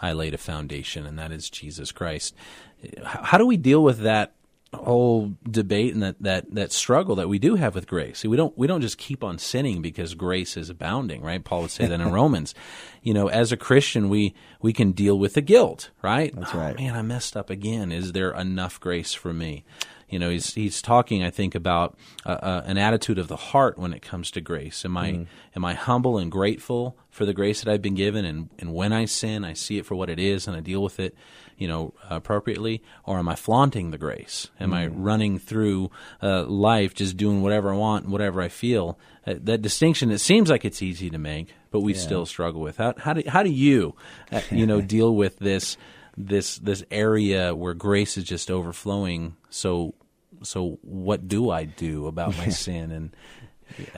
I 0.00 0.12
laid 0.12 0.34
a 0.34 0.38
foundation 0.38 1.06
and 1.06 1.18
that 1.18 1.32
is 1.32 1.48
Jesus 1.48 1.92
Christ. 1.92 2.34
How 3.04 3.38
do 3.38 3.46
we 3.46 3.56
deal 3.56 3.82
with 3.82 4.00
that 4.00 4.34
whole 4.74 5.34
debate 5.48 5.92
and 5.92 6.02
that, 6.02 6.16
that, 6.20 6.54
that 6.54 6.72
struggle 6.72 7.16
that 7.16 7.28
we 7.28 7.38
do 7.38 7.56
have 7.56 7.74
with 7.74 7.86
grace. 7.86 8.20
See, 8.20 8.28
we 8.28 8.36
don't 8.36 8.56
we 8.56 8.66
don't 8.66 8.80
just 8.80 8.98
keep 8.98 9.22
on 9.22 9.38
sinning 9.38 9.82
because 9.82 10.14
grace 10.14 10.56
is 10.56 10.70
abounding, 10.70 11.22
right? 11.22 11.42
Paul 11.42 11.62
would 11.62 11.70
say 11.70 11.86
that 11.86 12.00
in 12.00 12.12
Romans. 12.12 12.54
You 13.02 13.14
know, 13.14 13.28
as 13.28 13.52
a 13.52 13.56
Christian, 13.56 14.08
we 14.08 14.34
we 14.60 14.72
can 14.72 14.92
deal 14.92 15.18
with 15.18 15.34
the 15.34 15.40
guilt, 15.40 15.90
right? 16.02 16.34
That's 16.34 16.54
right. 16.54 16.74
Oh, 16.78 16.82
man, 16.82 16.94
I 16.94 17.02
messed 17.02 17.36
up 17.36 17.50
again. 17.50 17.92
Is 17.92 18.12
there 18.12 18.32
enough 18.32 18.80
grace 18.80 19.12
for 19.12 19.32
me? 19.32 19.64
You 20.12 20.18
know, 20.18 20.28
he's 20.28 20.52
he's 20.52 20.82
talking, 20.82 21.24
I 21.24 21.30
think, 21.30 21.54
about 21.54 21.98
uh, 22.26 22.38
uh, 22.42 22.62
an 22.66 22.76
attitude 22.76 23.18
of 23.18 23.28
the 23.28 23.36
heart 23.36 23.78
when 23.78 23.94
it 23.94 24.02
comes 24.02 24.30
to 24.32 24.42
grace. 24.42 24.84
Am 24.84 24.94
I 24.96 25.12
mm. 25.12 25.26
am 25.56 25.64
I 25.64 25.72
humble 25.72 26.18
and 26.18 26.30
grateful 26.30 26.98
for 27.08 27.24
the 27.24 27.32
grace 27.32 27.62
that 27.62 27.72
I've 27.72 27.80
been 27.80 27.94
given, 27.94 28.26
and 28.26 28.50
and 28.58 28.74
when 28.74 28.92
I 28.92 29.06
sin, 29.06 29.42
I 29.42 29.54
see 29.54 29.78
it 29.78 29.86
for 29.86 29.94
what 29.94 30.10
it 30.10 30.18
is, 30.18 30.46
and 30.46 30.54
I 30.54 30.60
deal 30.60 30.82
with 30.82 31.00
it, 31.00 31.14
you 31.62 31.68
know, 31.68 31.94
appropriately, 32.10 32.82
or 33.04 33.18
am 33.18 33.28
I 33.28 33.36
flaunting 33.36 33.92
the 33.92 33.98
grace? 33.98 34.50
Am 34.58 34.72
mm. 34.72 34.76
I 34.76 34.86
running 34.88 35.38
through 35.38 35.92
uh, 36.20 36.42
life 36.42 36.92
just 36.92 37.16
doing 37.16 37.40
whatever 37.40 37.72
I 37.72 37.76
want, 37.76 38.08
whatever 38.08 38.42
I 38.42 38.48
feel? 38.48 38.98
Uh, 39.24 39.34
that 39.42 39.62
distinction, 39.62 40.10
it 40.10 40.18
seems 40.18 40.50
like 40.50 40.64
it's 40.64 40.82
easy 40.82 41.08
to 41.08 41.18
make, 41.18 41.54
but 41.70 41.78
we 41.80 41.94
yeah. 41.94 42.00
still 42.00 42.26
struggle 42.26 42.60
with. 42.60 42.78
How 42.78 42.94
how 42.98 43.12
do 43.12 43.22
how 43.28 43.44
do 43.44 43.50
you, 43.50 43.94
uh, 44.32 44.40
you 44.50 44.66
know, 44.66 44.80
deal 44.96 45.14
with 45.14 45.38
this? 45.38 45.76
this 46.14 46.58
this 46.58 46.84
area 46.90 47.54
where 47.54 47.72
grace 47.72 48.18
is 48.18 48.24
just 48.24 48.50
overflowing 48.50 49.34
so 49.48 49.94
so 50.42 50.78
what 50.82 51.26
do 51.26 51.48
I 51.48 51.64
do 51.64 52.06
about 52.06 52.36
my 52.36 52.50
sin 52.50 52.92
and, 52.92 53.16
and 53.40 53.41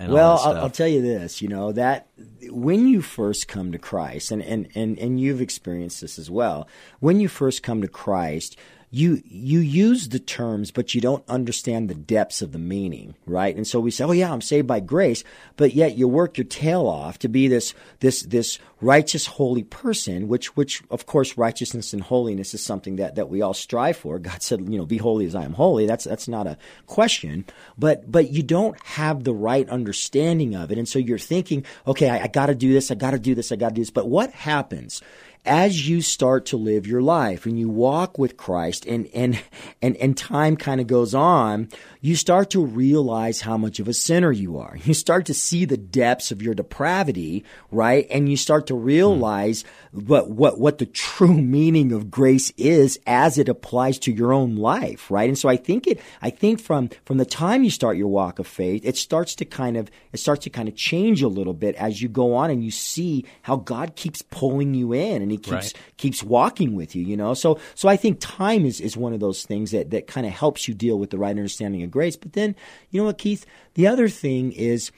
well 0.01 0.39
I'll, 0.39 0.57
I'll, 0.57 0.71
tell 0.71 0.89
you 0.89 1.03
this 1.03 1.43
you 1.43 1.49
know 1.49 1.73
that 1.73 2.09
when 2.51 2.87
you 2.89 3.03
first 3.03 3.49
come 3.49 3.73
to 3.73 3.79
Christ 3.79 4.31
and, 4.31 4.43
and, 4.43 4.69
and, 4.75 4.99
and 4.99 5.21
you've 5.21 5.41
experienced 5.41 6.01
this 6.01 6.19
as 6.19 6.31
well 6.31 6.69
when 7.01 7.21
you 7.21 7.29
first 7.29 7.63
come 7.63 7.83
to 7.83 7.89
Christ 7.89 8.57
you 8.95 9.21
you 9.27 9.59
use 9.59 10.11
the 10.11 10.21
terms 10.21 10.71
but 10.71 10.95
you 10.95 11.01
don't 11.01 11.29
understand 11.29 11.91
the 11.91 11.95
depths 11.95 12.41
of 12.41 12.53
the 12.53 12.59
meaning 12.59 13.15
right? 13.27 13.57
And 13.57 13.67
so 13.67 13.81
we 13.81 13.91
say 13.91 14.05
oh 14.05 14.13
yeah 14.13 14.33
i'm 14.33 14.41
saved 14.41 14.69
by 14.69 14.81
grace 14.81 15.25
but 15.57 15.75
yet 15.75 15.97
you 15.97 16.07
work 16.07 16.39
your 16.39 16.45
tail 16.45 16.87
off 16.87 17.19
to 17.19 17.29
be 17.29 17.49
this 17.49 17.75
this 17.99 18.23
this 18.23 18.59
righteous 18.81 19.27
holy 19.27 19.65
person 19.65 20.29
which 20.29 20.57
which 20.57 20.83
of 20.91 21.07
course 21.07 21.37
righteousness 21.37 21.93
and 21.93 22.03
holiness 22.03 22.55
is 22.55 22.63
something 22.63 22.97
that 22.97 23.17
that 23.17 23.29
we 23.29 23.43
all 23.43 23.55
strive 23.55 23.97
for. 23.97 24.19
God 24.21 24.43
said 24.43 24.61
you 24.61 24.79
know 24.79 24.87
be 24.87 24.99
holy 24.99 25.27
as 25.27 25.35
i 25.35 25.45
am 25.45 25.55
holy. 25.55 25.87
That's 25.87 26.05
that's 26.05 26.29
not 26.29 26.47
a 26.47 26.57
question. 26.87 27.45
But 27.77 28.11
but 28.11 28.31
you 28.31 28.45
don't 28.45 28.81
have 28.85 29.25
the 29.25 29.35
right 29.35 29.69
understanding 29.69 30.55
of 30.55 30.71
it. 30.71 30.79
And 30.79 30.89
so 30.89 31.01
you're 31.01 31.19
thinking 31.19 31.65
okay 31.87 32.11
i, 32.11 32.25
I 32.25 32.27
got 32.29 32.47
to 32.47 32.55
do 32.55 32.73
this 32.73 32.93
i 32.93 32.95
got 32.95 33.11
to 33.11 33.19
do 33.19 33.35
this 33.35 33.51
i 33.51 33.57
got 33.57 33.71
to 33.71 33.75
do 33.75 33.83
this. 33.83 33.91
But 33.91 34.09
what 34.09 34.31
happens 34.31 35.03
as 35.45 35.89
you 35.89 36.01
start 36.01 36.47
to 36.47 36.57
live 36.57 36.87
your 36.87 37.03
life 37.03 37.45
and 37.45 37.59
you 37.59 37.69
walk 37.69 38.19
with 38.19 38.37
Christ 38.37 38.87
and, 38.87 39.09
and, 39.15 39.41
and, 39.83 39.97
and 39.99 40.17
time 40.17 40.57
kind 40.57 40.81
of 40.81 40.87
goes 40.87 41.15
on, 41.15 41.69
you 42.01 42.17
start 42.17 42.51
to 42.51 42.65
realize 42.65 43.43
how 43.43 43.57
much 43.59 43.79
of 43.79 43.89
a 43.89 43.93
sinner 43.93 44.33
you 44.33 44.59
are. 44.59 44.79
You 44.85 44.93
start 44.93 45.27
to 45.27 45.35
see 45.35 45.65
the 45.65 45.79
depths 45.79 46.31
of 46.31 46.43
your 46.43 46.55
depravity, 46.55 47.45
right? 47.71 48.07
And 48.11 48.29
you 48.29 48.37
start 48.37 48.67
to 48.67 48.75
realize 48.75 49.65
what, 49.93 50.31
what, 50.31 50.61
what 50.61 50.77
the 50.77 50.87
true 50.87 51.33
meaning 51.41 51.91
of 51.91 52.11
grace 52.11 52.51
is 52.59 52.99
as 53.07 53.39
it 53.39 53.49
applies 53.49 53.99
to 54.01 54.13
your 54.13 54.33
own 54.35 54.57
life, 54.57 55.11
right? 55.11 55.29
And 55.29 55.39
so 55.39 55.49
I 55.49 55.57
think 55.57 55.87
it, 55.87 56.01
I 56.21 56.29
think 56.29 56.61
from, 56.61 56.91
from 57.07 57.17
the 57.17 57.25
time 57.25 57.65
you 57.65 57.71
start 57.71 57.97
your 57.97 58.09
walk 58.09 58.39
of 58.39 58.47
faith, 58.47 58.83
it 58.85 58.99
starts 58.99 59.35
to 59.37 59.47
kind 59.47 59.79
of, 59.79 59.91
it 60.13 60.19
starts 60.19 60.45
to 60.45 60.51
kind 60.51 60.69
of 60.69 60.77
change 60.77 61.23
a 61.23 61.29
little 61.29 61.55
bit 61.55 61.75
as 61.77 62.03
you 62.03 62.09
go 62.09 62.35
on 62.35 62.51
and 62.51 62.63
you 62.63 62.71
see 62.71 63.25
how 63.43 63.57
God 63.57 63.97
keeps 63.97 64.21
pulling 64.21 64.75
you 64.75 64.93
in 64.93 65.23
and 65.23 65.33
he 65.35 65.39
keeps, 65.39 65.53
right. 65.53 65.75
keeps 65.97 66.23
walking 66.23 66.75
with 66.75 66.95
you, 66.95 67.03
you 67.03 67.17
know? 67.17 67.35
So, 67.35 67.59
so 67.75 67.89
I 67.89 67.97
think 67.97 68.19
time 68.21 68.65
is, 68.65 68.81
is 68.81 68.97
one 68.97 69.13
of 69.13 69.21
those 69.21 69.45
things 69.45 69.71
that, 69.71 69.91
that 69.91 70.07
kind 70.07 70.27
of 70.27 70.33
helps 70.33 70.69
you 70.69 70.75
deal 70.75 70.99
with 70.99 71.11
the 71.11 71.19
right 71.19 71.31
understanding 71.31 71.83
of 71.83 71.91
grace. 71.91 72.17
But 72.17 72.33
then, 72.33 72.55
you 72.91 73.01
know 73.01 73.07
what, 73.07 73.19
Keith? 73.19 73.47
The 73.75 73.87
other 73.87 74.09
thing 74.09 74.53
is, 74.53 74.91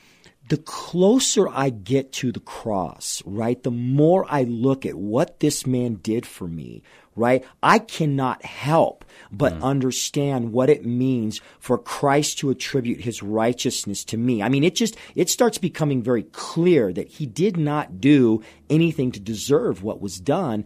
the 0.48 0.56
closer 0.58 1.48
I 1.48 1.70
get 1.70 2.12
to 2.14 2.30
the 2.30 2.40
cross, 2.40 3.22
right, 3.26 3.60
the 3.62 3.70
more 3.70 4.24
I 4.28 4.44
look 4.44 4.86
at 4.86 4.94
what 4.94 5.40
this 5.40 5.66
man 5.66 5.94
did 5.94 6.24
for 6.24 6.46
me, 6.46 6.82
right, 7.16 7.44
I 7.62 7.78
cannot 7.78 8.44
help 8.44 9.04
but 9.32 9.54
mm. 9.54 9.62
understand 9.62 10.52
what 10.52 10.70
it 10.70 10.84
means 10.84 11.40
for 11.58 11.78
Christ 11.78 12.38
to 12.38 12.50
attribute 12.50 13.00
his 13.00 13.22
righteousness 13.22 14.04
to 14.04 14.16
me. 14.16 14.42
I 14.42 14.48
mean, 14.48 14.64
it 14.64 14.74
just, 14.74 14.96
it 15.14 15.30
starts 15.30 15.58
becoming 15.58 16.02
very 16.02 16.22
clear 16.22 16.92
that 16.92 17.08
he 17.08 17.26
did 17.26 17.56
not 17.56 18.00
do 18.00 18.42
anything 18.70 19.12
to 19.12 19.20
deserve 19.20 19.82
what 19.82 20.00
was 20.00 20.20
done 20.20 20.64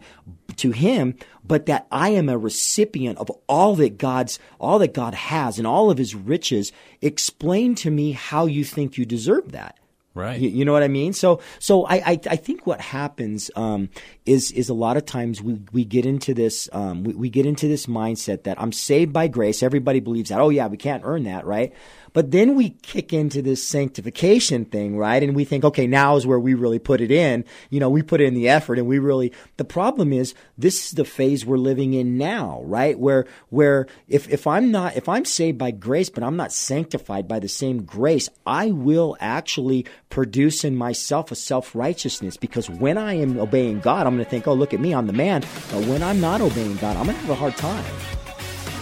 to 0.57 0.71
him, 0.71 1.15
but 1.43 1.65
that 1.67 1.87
I 1.91 2.09
am 2.09 2.29
a 2.29 2.37
recipient 2.37 3.17
of 3.17 3.31
all 3.47 3.75
that 3.77 3.97
God's, 3.97 4.39
all 4.59 4.79
that 4.79 4.93
God 4.93 5.13
has 5.13 5.57
and 5.57 5.67
all 5.67 5.89
of 5.89 5.97
his 5.97 6.15
riches. 6.15 6.71
Explain 7.01 7.75
to 7.75 7.91
me 7.91 8.11
how 8.11 8.45
you 8.45 8.63
think 8.63 8.97
you 8.97 9.05
deserve 9.05 9.51
that. 9.51 9.77
Right. 10.13 10.39
You, 10.39 10.49
you, 10.49 10.65
know 10.65 10.73
what 10.73 10.83
I 10.83 10.89
mean? 10.89 11.13
So, 11.13 11.39
so 11.59 11.85
I, 11.85 11.95
I, 11.95 12.19
I 12.29 12.35
think 12.35 12.67
what 12.67 12.81
happens, 12.81 13.49
um, 13.55 13.89
is, 14.25 14.51
is 14.51 14.67
a 14.67 14.73
lot 14.73 14.97
of 14.97 15.05
times 15.05 15.41
we, 15.41 15.61
we 15.71 15.85
get 15.85 16.05
into 16.05 16.33
this, 16.33 16.67
um, 16.73 17.03
we, 17.05 17.13
we 17.13 17.29
get 17.29 17.45
into 17.45 17.69
this 17.69 17.85
mindset 17.85 18.43
that 18.43 18.59
I'm 18.61 18.73
saved 18.73 19.13
by 19.13 19.29
grace. 19.29 19.63
Everybody 19.63 20.01
believes 20.01 20.29
that. 20.29 20.39
Oh 20.41 20.49
yeah, 20.49 20.67
we 20.67 20.75
can't 20.75 21.03
earn 21.05 21.23
that, 21.23 21.45
right? 21.45 21.73
But 22.13 22.31
then 22.31 22.55
we 22.55 22.71
kick 22.81 23.13
into 23.13 23.41
this 23.41 23.65
sanctification 23.65 24.65
thing, 24.65 24.97
right? 24.97 25.21
And 25.21 25.35
we 25.35 25.45
think, 25.45 25.63
okay, 25.63 25.87
now 25.87 26.15
is 26.15 26.27
where 26.27 26.39
we 26.39 26.53
really 26.53 26.79
put 26.79 27.01
it 27.01 27.11
in. 27.11 27.45
You 27.69 27.79
know, 27.79 27.89
we 27.89 28.01
put 28.01 28.21
in 28.21 28.33
the 28.33 28.49
effort 28.49 28.77
and 28.77 28.87
we 28.87 28.99
really, 28.99 29.31
the 29.57 29.65
problem 29.65 30.11
is 30.11 30.33
this 30.57 30.87
is 30.87 30.91
the 30.91 31.05
phase 31.05 31.45
we're 31.45 31.57
living 31.57 31.93
in 31.93 32.17
now, 32.17 32.61
right? 32.63 32.99
Where, 32.99 33.25
where 33.49 33.87
if, 34.07 34.29
if 34.29 34.45
I'm 34.47 34.71
not, 34.71 34.97
if 34.97 35.07
I'm 35.07 35.25
saved 35.25 35.57
by 35.57 35.71
grace, 35.71 36.09
but 36.09 36.23
I'm 36.23 36.35
not 36.35 36.51
sanctified 36.51 37.27
by 37.27 37.39
the 37.39 37.47
same 37.47 37.83
grace, 37.83 38.29
I 38.45 38.71
will 38.71 39.15
actually 39.19 39.85
produce 40.09 40.63
in 40.63 40.75
myself 40.75 41.31
a 41.31 41.35
self 41.35 41.75
righteousness 41.75 42.37
because 42.37 42.69
when 42.69 42.97
I 42.97 43.13
am 43.13 43.39
obeying 43.39 43.79
God, 43.79 44.05
I'm 44.05 44.15
going 44.15 44.25
to 44.25 44.29
think, 44.29 44.47
oh, 44.47 44.53
look 44.53 44.73
at 44.73 44.79
me, 44.79 44.93
I'm 44.93 45.07
the 45.07 45.13
man. 45.13 45.41
But 45.71 45.85
when 45.85 46.03
I'm 46.03 46.19
not 46.19 46.41
obeying 46.41 46.75
God, 46.77 46.97
I'm 46.97 47.05
going 47.05 47.15
to 47.15 47.21
have 47.21 47.29
a 47.29 47.35
hard 47.35 47.55
time. 47.57 48.20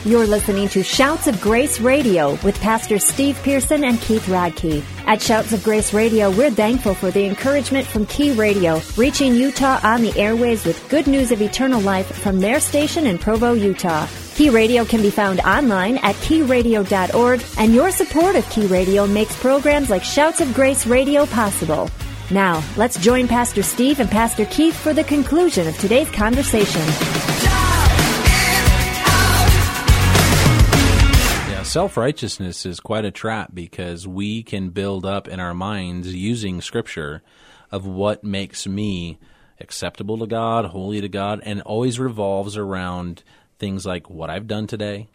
You're 0.06 0.26
listening 0.26 0.70
to 0.70 0.82
Shouts 0.82 1.28
of 1.28 1.42
Grace 1.42 1.82
Radio 1.82 2.36
with 2.36 2.58
Pastor 2.62 3.00
Steve 3.00 3.38
Pearson 3.44 3.84
and 3.84 4.00
Keith 4.00 4.26
Radke. 4.28 4.82
At 5.06 5.22
Shouts 5.22 5.52
of 5.52 5.62
Grace 5.62 5.94
Radio, 5.94 6.32
we're 6.32 6.52
thankful 6.52 6.94
for 6.94 7.12
the 7.12 7.26
encouragement 7.26 7.86
from 7.86 8.06
Key 8.06 8.32
Radio, 8.32 8.82
reaching 8.96 9.36
Utah 9.36 9.78
on 9.84 10.02
the 10.02 10.18
airways 10.18 10.64
with 10.64 10.88
good 10.88 11.06
news 11.06 11.34
of 11.34 11.42
eternal 11.42 11.82
life 11.82 12.08
from 12.16 12.40
their 12.40 12.62
station 12.62 13.08
in 13.08 13.18
Provo, 13.18 13.52
Utah. 13.52 14.08
Key 14.36 14.50
Radio 14.50 14.86
can 14.86 15.02
be 15.02 15.10
found 15.10 15.42
online 15.42 15.98
at 15.98 16.16
keyradio.org, 16.16 17.44
and 17.58 17.76
your 17.76 17.92
support 17.92 18.38
of 18.38 18.50
Key 18.50 18.68
Radio 18.68 19.06
makes 19.06 19.36
programs 19.36 19.90
like 19.90 20.06
Shouts 20.06 20.40
of 20.40 20.54
Grace 20.54 20.88
Radio 20.88 21.26
possible. 21.26 21.90
Now, 22.32 22.64
let's 22.78 22.98
join 23.00 23.28
Pastor 23.28 23.64
Steve 23.64 24.00
and 24.00 24.10
Pastor 24.10 24.46
Keith 24.46 24.78
for 24.78 24.94
the 24.94 25.04
conclusion 25.04 25.68
of 25.68 25.78
today's 25.78 26.10
conversation. 26.10 27.49
Self 31.80 31.96
righteousness 31.96 32.66
is 32.66 32.82
quite 32.82 33.06
a 33.06 33.12
trap 33.12 33.52
because 33.54 34.06
we 34.06 34.44
can 34.44 34.70
build 34.70 35.06
up 35.06 35.30
in 35.30 35.40
our 35.40 35.54
minds 35.54 36.14
using 36.14 36.60
Scripture 36.60 37.24
of 37.72 37.86
what 37.86 38.22
makes 38.22 38.68
me 38.68 39.18
acceptable 39.62 40.18
to 40.18 40.28
God, 40.28 40.66
holy 40.66 41.00
to 41.00 41.08
God, 41.08 41.40
and 41.42 41.62
always 41.62 41.98
revolves 41.98 42.58
around 42.58 43.24
things 43.60 43.86
like 43.86 44.10
what 44.10 44.30
I've 44.30 44.46
done 44.46 44.68
today, 44.68 45.08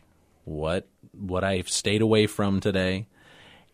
what 0.45 0.89
what 1.13 1.45
I've 1.45 1.69
stayed 1.69 2.01
away 2.01 2.27
from 2.27 2.61
today, 2.61 3.09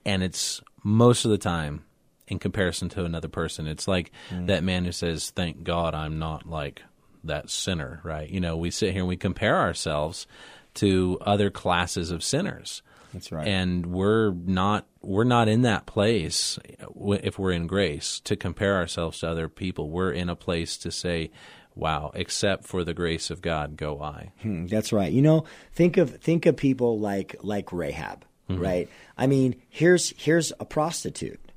and 0.04 0.24
it's 0.24 0.60
most 0.82 1.24
of 1.24 1.30
the 1.30 1.38
time 1.38 1.84
in 2.26 2.40
comparison 2.40 2.88
to 2.88 3.04
another 3.04 3.28
person. 3.28 3.68
It's 3.68 3.86
like 3.86 4.10
mm. 4.30 4.48
that 4.48 4.64
man 4.64 4.84
who 4.84 4.90
says, 4.90 5.30
"Thank 5.30 5.62
God 5.62 5.94
I'm 5.94 6.18
not 6.18 6.44
like 6.44 6.82
that 7.22 7.50
sinner," 7.50 8.00
right? 8.02 8.28
You 8.28 8.40
know, 8.40 8.56
we 8.56 8.72
sit 8.72 8.90
here 8.90 9.02
and 9.02 9.08
we 9.08 9.16
compare 9.16 9.58
ourselves 9.58 10.26
to 10.74 11.18
other 11.22 11.50
classes 11.50 12.10
of 12.10 12.22
sinners. 12.22 12.82
That's 13.12 13.32
right. 13.32 13.46
And 13.46 13.86
we're 13.86 14.32
not 14.32 14.86
we're 15.02 15.24
not 15.24 15.48
in 15.48 15.62
that 15.62 15.86
place 15.86 16.58
if 16.66 17.38
we're 17.38 17.52
in 17.52 17.66
grace 17.66 18.20
to 18.20 18.36
compare 18.36 18.76
ourselves 18.76 19.20
to 19.20 19.28
other 19.28 19.48
people. 19.48 19.90
We're 19.90 20.12
in 20.12 20.28
a 20.28 20.36
place 20.36 20.76
to 20.78 20.90
say, 20.90 21.30
"Wow, 21.74 22.12
except 22.14 22.66
for 22.66 22.84
the 22.84 22.94
grace 22.94 23.30
of 23.30 23.42
God, 23.42 23.76
go 23.76 24.00
I." 24.00 24.32
Hmm, 24.42 24.66
that's 24.66 24.92
right. 24.92 25.12
You 25.12 25.22
know, 25.22 25.44
think 25.72 25.96
of 25.96 26.16
think 26.16 26.46
of 26.46 26.56
people 26.56 27.00
like 27.00 27.34
like 27.42 27.72
Rahab, 27.72 28.24
mm-hmm. 28.48 28.62
right? 28.62 28.88
I 29.18 29.26
mean, 29.26 29.60
here's 29.68 30.10
here's 30.16 30.52
a 30.60 30.64
prostitute 30.64 31.49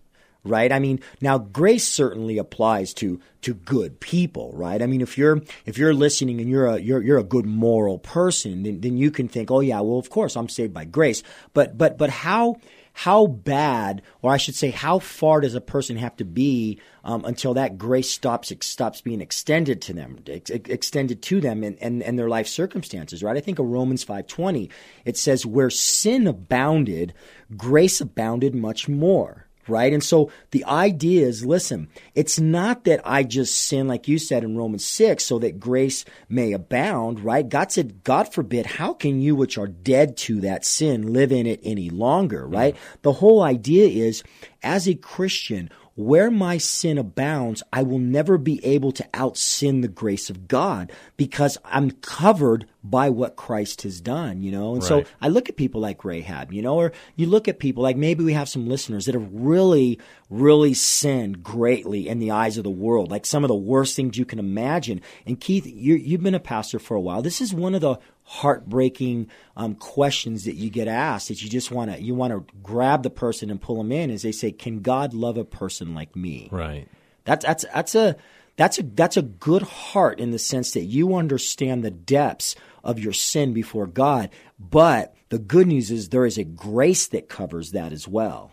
right? 0.44 0.72
I 0.72 0.80
mean, 0.80 1.00
now 1.22 1.38
grace 1.38 1.88
certainly 1.88 2.38
applies 2.38 2.94
to 2.96 3.20
to 3.42 3.54
good 3.54 4.00
people, 4.00 4.52
right? 4.54 4.82
I 4.82 4.86
mean, 4.86 5.02
if 5.02 5.18
you're 5.18 5.42
if 5.66 5.78
you're 5.78 5.94
listening 5.94 6.40
and 6.40 6.50
you're 6.50 6.68
a 6.68 6.78
you're 6.80 7.02
you're 7.02 7.18
a 7.18 7.24
good 7.24 7.46
moral 7.46 8.00
person, 8.00 8.64
then 8.64 8.82
then 8.82 8.98
you 8.98 9.12
can 9.12 9.28
think, 9.28 9.52
oh 9.52 9.62
yeah, 9.62 9.80
well 9.82 10.00
of 10.00 10.10
course 10.10 10.36
I'm 10.36 10.50
saved 10.50 10.74
by 10.74 10.86
grace. 10.86 11.24
But 11.54 11.78
but 11.78 11.98
but 11.98 12.10
how 12.10 12.58
how 12.94 13.26
bad, 13.26 14.04
or 14.22 14.32
I 14.32 14.38
should 14.38 14.54
say, 14.54 14.70
how 14.70 15.00
far 15.00 15.42
does 15.42 15.56
a 15.56 15.62
person 15.62 15.98
have 15.98 16.16
to 16.18 16.26
be 16.26 16.80
um, 17.04 17.26
until 17.26 17.56
that 17.56 17.78
grace 17.78 18.10
stops 18.10 18.54
stops 18.62 19.02
being 19.02 19.20
extended 19.20 19.82
to 19.84 19.94
them, 19.94 20.20
ex- 20.28 20.52
extended 20.52 21.24
to 21.24 21.42
them, 21.42 21.64
and, 21.64 21.76
and, 21.82 22.04
and 22.04 22.20
their 22.20 22.30
life 22.30 22.48
circumstances? 22.48 23.24
Right? 23.24 23.36
I 23.36 23.42
think 23.42 23.60
of 23.60 23.66
Romans 23.66 24.04
five 24.04 24.28
twenty. 24.28 24.70
It 25.06 25.18
says, 25.18 25.46
"Where 25.46 25.72
sin 25.72 26.28
abounded, 26.28 27.14
grace 27.58 28.00
abounded 28.00 28.54
much 28.54 28.88
more." 28.88 29.48
Right? 29.68 29.94
And 29.94 30.04
so 30.04 30.32
the 30.52 30.66
idea 30.66 31.26
is 31.26 31.46
listen, 31.46 31.90
it's 32.16 32.40
not 32.40 32.84
that 32.86 33.02
I 33.06 33.24
just 33.24 33.58
sin, 33.58 33.88
like 33.88 34.08
you 34.08 34.18
said 34.18 34.44
in 34.44 34.58
Romans 34.58 34.86
6, 34.86 35.24
so 35.24 35.40
that 35.40 35.60
grace 35.60 36.06
may 36.30 36.54
abound, 36.54 37.20
right? 37.20 37.48
God 37.48 37.72
said, 37.72 38.04
God 38.04 38.34
forbid, 38.34 38.66
how 38.66 38.94
can 38.94 39.22
you, 39.22 39.36
which 39.36 39.58
are 39.58 39.68
dead 39.68 40.18
to 40.18 40.42
that 40.42 40.66
sin, 40.66 41.14
live 41.14 41.32
in 41.32 41.48
it 41.48 41.60
any 41.64 41.90
longer, 41.90 42.48
right? 42.48 42.76
Mm-hmm. 42.76 42.98
The 43.02 43.14
whole 43.14 43.42
idea 43.42 43.88
is, 43.88 44.24
as 44.62 44.88
a 44.88 44.96
Christian, 44.96 45.70
where 45.96 46.32
my 46.32 46.58
sin 46.58 46.98
abounds, 46.98 47.62
I 47.72 47.84
will 47.84 48.00
never 48.00 48.38
be 48.38 48.64
able 48.66 48.92
to 48.94 49.08
out 49.14 49.38
sin 49.38 49.82
the 49.82 49.88
grace 49.88 50.30
of 50.30 50.48
God 50.48 50.92
because 51.18 51.58
I'm 51.66 51.92
covered 51.92 52.66
by 52.84 53.10
what 53.10 53.36
Christ 53.36 53.84
has 53.84 54.02
done, 54.02 54.42
you 54.42 54.52
know? 54.52 54.74
And 54.74 54.82
right. 54.82 54.88
so 54.88 55.12
I 55.22 55.30
look 55.30 55.50
at 55.50 55.56
people 55.56 55.82
like 55.82 56.04
Rahab, 56.04 56.52
you 56.52 56.62
know, 56.62 56.76
or 56.76 56.92
you 57.16 57.28
look 57.28 57.48
at 57.48 57.60
people 57.60 57.84
like 57.84 57.96
maybe 57.96 58.24
we 58.24 58.34
have 58.34 58.50
some 58.50 58.68
listeners 58.68 59.06
that 59.06 59.16
have 59.16 59.30
really, 59.32 60.00
really 60.30 60.74
sinned 60.74 61.44
greatly 61.44 62.10
in 62.10 62.20
the 62.20 62.32
eyes 62.32 62.58
of 62.58 62.64
the 62.64 62.70
world, 62.70 63.12
like 63.12 63.26
some 63.26 63.44
of 63.44 63.48
the 63.48 63.56
worst 63.56 63.96
things 63.96 64.18
you 64.18 64.26
can 64.26 64.40
imagine. 64.40 65.00
And 65.26 65.40
Keith, 65.40 65.66
you 65.68 65.98
have 66.12 66.24
been 66.24 66.36
a 66.36 66.40
pastor 66.40 66.80
for 66.80 66.96
a 66.96 67.02
while. 67.02 67.22
This 67.22 67.40
is 67.40 67.54
one 67.54 67.76
of 67.76 67.82
the 67.82 67.98
heartbreaking 68.24 69.28
um, 69.58 69.76
questions 69.76 70.46
that 70.46 70.56
you 70.56 70.70
get 70.70 70.88
asked 70.88 71.28
that 71.28 71.42
you 71.44 71.50
just 71.50 71.72
want 71.72 71.92
to 71.92 72.02
you 72.02 72.16
want 72.16 72.32
to 72.32 72.54
grab 72.62 73.04
the 73.04 73.10
person 73.10 73.50
and 73.50 73.62
pull 73.62 73.78
them 73.78 73.92
in 73.92 74.10
as 74.10 74.22
they 74.22 74.32
say 74.32 74.52
can 74.52 74.80
god 74.80 75.14
love 75.14 75.38
a 75.38 75.44
person 75.44 75.94
like 75.94 76.16
me 76.16 76.48
right 76.52 76.88
that's 77.26 77.46
that's 77.46 77.66
that's 77.74 77.96
a 77.96 78.16
that's 78.56 78.80
a 78.80 78.84
that's 78.84 79.18
a 79.18 79.22
good 79.22 79.62
heart 79.64 80.20
in 80.20 80.32
the 80.32 80.40
sense 80.40 80.72
that 80.72 80.84
you 80.84 81.16
understand 81.16 81.84
the 81.84 81.92
depths 81.92 82.56
of 82.84 82.98
your 82.98 83.14
sin 83.14 83.54
before 83.54 83.86
god 83.86 84.30
but 84.58 85.14
the 85.30 85.40
good 85.40 85.68
news 85.68 85.92
is 85.92 86.10
there 86.10 86.26
is 86.26 86.38
a 86.38 86.44
grace 86.44 87.08
that 87.08 87.28
covers 87.28 87.72
that 87.72 87.92
as 87.92 88.08
well 88.08 88.52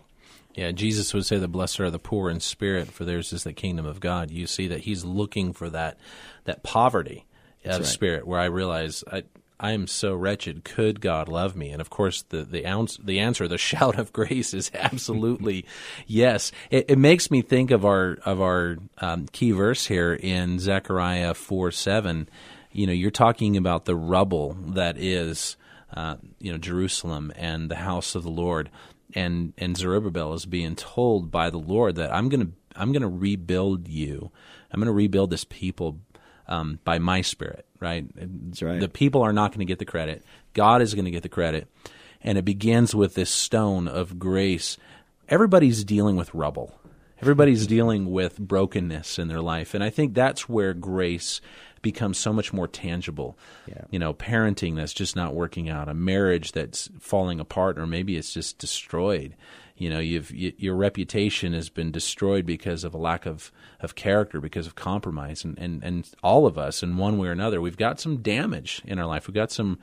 yeah, 0.55 0.73
Jesus 0.73 1.15
would 1.15 1.25
say, 1.25 1.39
"The 1.39 1.49
blessed 1.49 1.81
are 1.81 1.91
the 1.91 1.99
poor 1.99 2.29
in 2.29 2.41
spirit, 2.41 2.89
for 2.89 3.05
theirs 3.05 3.33
is 3.33 3.45
the 3.45 3.53
kingdom 3.53 3.87
of 3.87 4.01
God." 4.01 4.31
You 4.31 4.47
see 4.47 4.67
that 4.67 4.81
He's 4.81 5.05
looking 5.05 5.53
for 5.53 5.71
that 5.71 5.97
that 6.45 6.63
poverty 6.63 7.25
of 7.65 7.79
right. 7.79 7.87
spirit, 7.87 8.27
where 8.27 8.41
I 8.41 8.47
realize 8.47 9.05
I, 9.11 9.23
I 9.61 9.73
am 9.73 9.87
so 9.87 10.15
wretched. 10.15 10.65
Could 10.65 11.03
God 11.03 11.29
love 11.29 11.55
me? 11.55 11.71
And 11.71 11.81
of 11.83 11.91
course, 11.91 12.23
the 12.23 12.43
the, 12.43 12.67
ounce, 12.67 12.97
the 12.97 13.21
answer, 13.21 13.47
the 13.47 13.59
shout 13.71 13.99
of 13.99 14.13
grace, 14.13 14.55
is 14.55 14.71
absolutely 14.75 15.67
yes. 16.07 16.51
It, 16.71 16.87
it, 16.89 16.99
makes 16.99 17.31
me 17.31 17.43
think 17.43 17.71
of 17.71 17.85
our 17.85 18.19
of 18.25 18.41
our 18.41 18.79
um, 18.99 19.27
key 19.29 19.53
verse 19.53 19.87
here 19.87 20.15
in 20.15 20.59
Zechariah 20.59 21.35
four 21.35 21.71
seven. 21.71 22.29
You 22.73 22.87
know, 22.87 22.93
you're 22.93 23.11
talking 23.11 23.57
about 23.57 23.85
the 23.85 23.97
rubble 23.97 24.57
that 24.69 24.97
is, 24.97 25.57
uh, 25.93 26.17
you 26.39 26.53
know, 26.53 26.59
Jerusalem 26.59 27.33
and 27.37 27.71
the 27.71 27.77
house 27.77 28.15
of 28.15 28.23
the 28.23 28.31
Lord, 28.31 28.71
and 29.15 29.53
and 29.59 29.77
Zerubbabel 29.77 30.33
is 30.33 30.47
being 30.47 30.75
told 30.75 31.31
by 31.31 31.51
the 31.51 31.59
Lord 31.59 31.97
that 31.97 32.15
I'm 32.15 32.31
going 32.31 32.47
to 32.47 32.53
I'm 32.77 32.93
going 32.93 33.03
to 33.03 33.09
rebuild 33.09 33.89
you. 33.89 34.31
I'm 34.73 34.81
going 34.81 34.87
to 34.87 34.93
rebuild 34.93 35.31
this 35.31 35.45
people 35.45 35.99
um, 36.51 36.81
by 36.85 36.99
my 36.99 37.23
spirit, 37.23 37.65
right? 37.79 38.05
That's 38.15 38.61
right. 38.63 38.81
The 38.81 38.89
people 38.89 39.23
are 39.23 39.33
not 39.33 39.53
going 39.53 39.61
to 39.61 39.65
get 39.65 39.79
the 39.79 39.85
credit. 39.85 40.25
God 40.53 40.83
is 40.83 40.95
going 40.95 41.07
to 41.07 41.11
get 41.11 41.23
the 41.23 41.29
credit. 41.29 41.69
And 42.23 42.37
it 42.37 42.45
begins 42.45 42.95
with 42.95 43.15
this 43.15 43.31
stone 43.31 43.89
of 43.89 44.19
grace. 44.19 44.77
Everybody's 45.29 45.85
dealing 45.85 46.17
with 46.17 46.35
rubble. 46.35 46.75
Everybody's 47.23 47.67
dealing 47.67 48.11
with 48.11 48.39
brokenness 48.39 49.19
in 49.19 49.29
their 49.29 49.41
life. 49.41 49.75
And 49.75 49.85
I 49.85 49.91
think 49.91 50.13
that's 50.13 50.49
where 50.49 50.75
grace 50.75 51.41
becomes 51.83 52.19
so 52.19 52.33
much 52.33 52.53
more 52.53 52.67
tangible. 52.67 53.39
Yeah. 53.67 53.85
You 53.91 53.99
know, 53.99 54.13
parenting 54.13 54.77
that's 54.77 54.93
just 54.93 55.17
not 55.17 55.35
working 55.35 55.71
out, 55.71 55.89
a 55.89 55.95
marriage 55.95 56.53
that's 56.53 56.91
falling 56.99 57.41
apart, 57.41 57.79
or 57.79 57.87
maybe 57.87 58.17
it's 58.17 58.35
just 58.35 58.59
destroyed 58.59 59.35
you 59.81 59.89
know 59.89 59.99
you've 59.99 60.31
you, 60.31 60.53
your 60.59 60.77
reputation 60.77 61.55
has 61.55 61.69
been 61.71 61.91
destroyed 61.91 62.45
because 62.45 62.85
of 62.85 62.95
a 62.95 62.99
lack 62.99 63.27
of, 63.27 63.51
of 63.81 63.95
character 63.95 64.41
because 64.41 64.67
of 64.67 64.75
compromise 64.75 65.43
and, 65.43 65.59
and 65.59 65.83
and 65.83 66.09
all 66.23 66.47
of 66.47 66.59
us 66.59 66.83
in 66.83 66.97
one 66.97 67.19
way 67.19 67.29
or 67.29 67.33
another 67.33 67.61
we've 67.61 67.79
got 67.79 67.99
some 67.99 68.19
damage 68.19 68.83
in 68.85 68.99
our 68.99 69.07
life 69.07 69.27
we've 69.27 69.35
got 69.35 69.51
some 69.51 69.79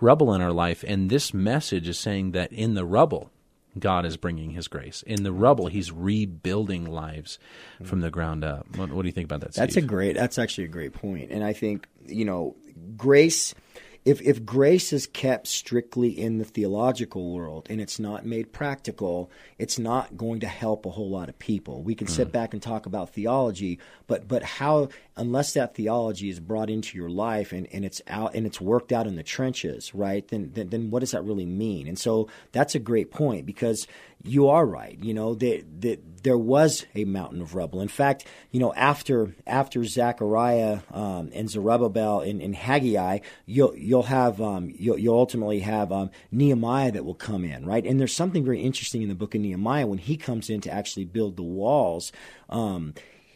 rubble 0.00 0.34
in 0.34 0.40
our 0.40 0.52
life 0.52 0.82
and 0.88 1.10
this 1.10 1.34
message 1.34 1.86
is 1.86 1.98
saying 1.98 2.32
that 2.32 2.50
in 2.52 2.74
the 2.74 2.84
rubble 2.84 3.30
God 3.78 4.04
is 4.04 4.18
bringing 4.18 4.50
His 4.50 4.68
grace. 4.68 5.02
In 5.04 5.22
the 5.22 5.32
rubble, 5.32 5.68
He's 5.68 5.90
rebuilding 5.90 6.84
lives 6.84 7.38
from 7.82 8.00
the 8.00 8.10
ground 8.10 8.44
up. 8.44 8.66
What, 8.76 8.92
what 8.92 9.00
do 9.00 9.08
you 9.08 9.12
think 9.12 9.24
about 9.24 9.40
that? 9.40 9.54
Steve? 9.54 9.62
That's 9.62 9.76
a 9.76 9.80
great. 9.80 10.14
That's 10.14 10.38
actually 10.38 10.64
a 10.64 10.68
great 10.68 10.92
point, 10.92 11.30
and 11.30 11.42
I 11.42 11.54
think 11.54 11.88
you 12.06 12.26
know, 12.26 12.54
grace 12.98 13.54
if 14.04 14.20
if 14.22 14.44
grace 14.44 14.92
is 14.92 15.06
kept 15.06 15.46
strictly 15.46 16.08
in 16.08 16.38
the 16.38 16.44
theological 16.44 17.32
world 17.32 17.68
and 17.70 17.80
it's 17.80 18.00
not 18.00 18.26
made 18.26 18.52
practical, 18.52 19.30
it's 19.58 19.78
not 19.78 20.16
going 20.16 20.40
to 20.40 20.48
help 20.48 20.84
a 20.84 20.90
whole 20.90 21.08
lot 21.08 21.28
of 21.28 21.38
people. 21.38 21.82
We 21.82 21.94
can 21.94 22.08
mm. 22.08 22.10
sit 22.10 22.28
hmm. 22.28 22.32
back 22.32 22.52
and 22.52 22.60
talk 22.60 22.86
about 22.86 23.10
theology, 23.10 23.78
but 24.08 24.26
but 24.26 24.42
how 24.42 24.88
unless 25.16 25.52
that 25.52 25.76
theology 25.76 26.30
is 26.30 26.40
brought 26.40 26.68
into 26.68 26.98
your 26.98 27.10
life 27.10 27.52
and, 27.52 27.68
and 27.72 27.84
it's 27.84 28.02
out 28.08 28.34
and 28.34 28.44
it's 28.44 28.60
worked 28.60 28.90
out 28.90 29.06
in 29.06 29.14
the 29.14 29.22
trenches, 29.22 29.94
right? 29.94 30.26
Then, 30.26 30.50
then 30.54 30.70
then 30.70 30.90
what 30.90 31.00
does 31.00 31.12
that 31.12 31.22
really 31.22 31.46
mean? 31.46 31.86
And 31.86 31.98
so 31.98 32.28
that's 32.50 32.74
a 32.74 32.80
great 32.80 33.12
point 33.12 33.46
because 33.46 33.86
you 34.24 34.48
are 34.48 34.64
right. 34.64 34.98
You 35.02 35.14
know 35.14 35.34
that 35.34 35.64
that 35.80 36.22
there 36.22 36.38
was 36.38 36.86
a 36.94 37.04
mountain 37.04 37.40
of 37.40 37.54
rubble. 37.54 37.80
In 37.80 37.88
fact, 37.88 38.26
you 38.50 38.60
know 38.60 38.72
after 38.74 39.34
after 39.46 39.84
Zechariah 39.84 40.80
um, 40.92 41.30
and 41.34 41.50
Zerubbabel 41.50 42.20
and, 42.20 42.40
and 42.40 42.54
Haggai, 42.54 43.18
you'll 43.46 43.76
you'll 43.76 44.04
have 44.04 44.40
um, 44.40 44.72
you'll, 44.74 44.98
you'll, 44.98 45.18
ultimately 45.18 45.60
have 45.60 45.92
um, 45.92 46.10
Nehemiah 46.30 46.92
that 46.92 47.04
will 47.04 47.14
come 47.14 47.44
in, 47.44 47.66
right? 47.66 47.84
And 47.84 47.98
there's 47.98 48.14
something 48.14 48.44
very 48.44 48.60
interesting 48.60 49.02
in 49.02 49.08
the 49.08 49.14
book 49.14 49.34
of 49.34 49.40
Nehemiah 49.40 49.86
when 49.86 49.98
he 49.98 50.16
comes 50.16 50.50
in 50.50 50.60
to 50.62 50.70
actually 50.70 51.04
build 51.04 51.36
the 51.36 51.42
walls. 51.42 52.12
Um, 52.48 52.94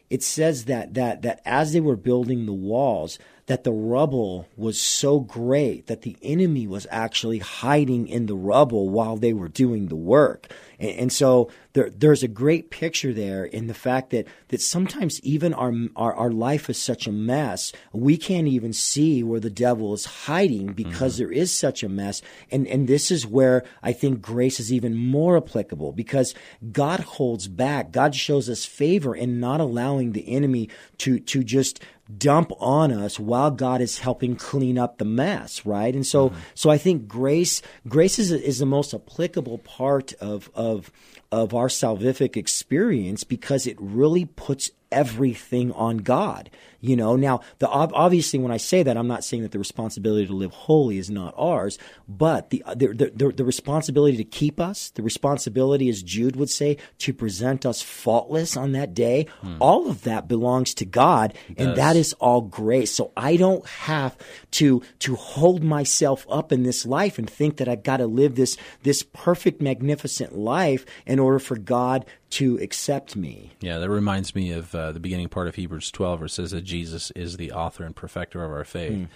it 0.09 0.23
says 0.23 0.67
that 0.67 0.95
that 0.95 1.23
that 1.23 1.41
as 1.45 1.73
they 1.73 1.81
were 1.81 1.97
building 1.97 2.47
the 2.47 2.53
walls, 2.53 3.19
that 3.47 3.63
the 3.63 3.73
rubble 3.73 4.49
was 4.57 4.81
so 4.81 5.21
great 5.21 5.87
that 5.87 6.03
the 6.03 6.17
enemy 6.21 6.67
was 6.67 6.87
actually 6.91 7.39
hiding 7.39 8.09
in 8.09 8.27
the 8.27 8.35
rubble 8.35 8.89
while 8.89 9.17
they 9.17 9.33
were 9.33 9.49
doing 9.49 9.87
the 9.87 9.97
work. 9.97 10.53
And, 10.81 10.99
and 10.99 11.13
so 11.13 11.51
there, 11.73 11.91
there's 11.91 12.25
a 12.25 12.29
great 12.29 12.71
picture 12.71 13.15
there 13.15 13.45
in 13.45 13.69
the 13.69 13.75
fact 13.75 14.11
that, 14.11 14.27
that 14.49 14.61
sometimes 14.61 15.21
even 15.21 15.55
our, 15.55 15.73
our, 15.95 16.15
our, 16.15 16.31
life 16.31 16.69
is 16.69 16.81
such 16.81 17.07
a 17.07 17.13
mess, 17.13 17.73
we 17.93 18.17
can't 18.17 18.49
even 18.49 18.73
see 18.73 19.23
where 19.23 19.41
the 19.41 19.49
devil 19.49 19.95
is 19.95 20.05
hiding 20.05 20.73
because 20.73 21.15
mm-hmm. 21.15 21.25
there 21.25 21.33
is 21.33 21.57
such 21.57 21.85
a 21.85 21.89
mess. 21.89 22.23
And, 22.51 22.67
and 22.67 22.89
this 22.89 23.13
is 23.13 23.27
where 23.27 23.63
I 23.83 23.93
think 23.93 24.21
grace 24.21 24.59
is 24.59 24.73
even 24.73 24.97
more 24.97 25.37
applicable 25.37 25.93
because 25.93 26.35
God 26.73 27.01
holds 27.01 27.47
back. 27.47 27.93
God 27.93 28.15
shows 28.15 28.51
us 28.51 28.65
favor 28.65 29.15
in 29.15 29.39
not 29.39 29.61
allowing 29.61 30.13
the 30.13 30.29
enemy 30.29 30.69
to, 30.99 31.21
to 31.21 31.45
just 31.45 31.81
dump 32.15 32.53
on 32.59 32.93
us 32.93 33.19
while 33.19 33.51
God 33.51 33.81
is 33.81 33.99
helping 33.99 34.37
clean 34.37 34.79
up 34.79 34.99
the 34.99 35.05
mess, 35.05 35.67
right? 35.67 35.95
And 35.95 36.07
so, 36.07 36.31
mm-hmm. 36.31 36.39
so 36.55 36.71
I 36.71 36.79
think 36.79 37.09
grace, 37.09 37.63
grace 37.89 38.19
is, 38.19 38.31
is 38.31 38.59
the 38.59 38.67
most 38.67 38.95
applicable 38.95 39.59
part 39.59 40.13
of, 40.15 40.51
of, 40.55 40.91
of 41.37 41.55
our 41.55 41.69
salvific 41.69 42.37
experience 42.37 43.25
because 43.25 43.67
it 43.67 43.77
really 43.79 44.25
puts 44.25 44.71
everything 44.93 45.73
on 45.73 45.99
God. 45.99 46.51
You 46.81 46.95
know, 46.95 47.17
now 47.17 47.41
the 47.59 47.69
obviously 47.69 48.39
when 48.39 48.53
I 48.53 48.59
say 48.59 48.83
that, 48.83 48.97
I'm 48.97 49.09
not 49.09 49.25
saying 49.25 49.43
that 49.43 49.51
the 49.51 49.59
responsibility 49.59 50.27
to 50.27 50.33
live 50.33 50.53
holy 50.53 50.99
is 50.99 51.11
not 51.11 51.35
ours, 51.37 51.79
but 52.07 52.51
the 52.51 52.63
the, 52.77 53.11
the, 53.13 53.33
the 53.33 53.45
responsibility 53.45 54.17
to 54.19 54.25
keep 54.25 54.61
us, 54.61 54.91
the 54.91 55.03
responsibility, 55.03 55.89
as 55.89 56.03
Jude 56.03 56.37
would 56.37 56.51
say, 56.51 56.77
to 56.99 57.13
present 57.13 57.67
us 57.67 57.83
faultless 57.83 58.57
on 58.57 58.73
that 58.73 58.95
day, 58.95 59.27
hmm. 59.41 59.57
all 59.59 59.89
of 59.89 60.03
that 60.05 60.29
belongs 60.29 60.75
to 60.75 60.85
God, 60.85 61.35
and 61.57 61.77
that 61.77 61.97
is 61.97 62.13
all 62.15 62.43
grace. 62.43 62.93
So 62.93 63.11
I 63.17 63.37
don't 63.37 63.67
have 63.67 64.17
to 64.53 64.83
to 65.01 65.17
hold 65.17 65.65
myself 65.65 66.25
up 66.31 66.53
in 66.53 66.63
this 66.63 66.87
life 66.87 67.19
and 67.19 67.29
think 67.29 67.57
that 67.57 67.69
I've 67.69 67.83
got 67.83 67.97
to 67.97 68.07
live 68.07 68.37
this 68.37 68.57
this 68.85 69.03
perfect, 69.03 69.61
magnificent 69.61 70.37
life 70.37 70.85
in 71.05 71.19
order 71.19 71.26
for 71.39 71.57
God 71.57 72.07
to 72.31 72.59
accept 72.59 73.17
me. 73.17 73.53
Yeah, 73.61 73.79
that 73.79 73.91
reminds 73.91 74.35
me 74.35 74.53
of 74.53 74.75
uh, 74.75 74.93
the 74.93 75.01
beginning 75.01 75.29
part 75.29 75.49
of 75.49 75.55
Hebrews 75.55 75.91
12, 75.91 76.21
where 76.21 76.27
it 76.27 76.31
says 76.31 76.51
that 76.53 76.63
Jesus 76.63 77.11
is 77.13 77.37
the 77.37 77.53
author 77.53 77.85
and 77.85 77.95
perfecter 77.95 78.45
of 78.45 78.51
our 78.51 78.65
faith. 78.65 78.93
Mm. 78.93 79.09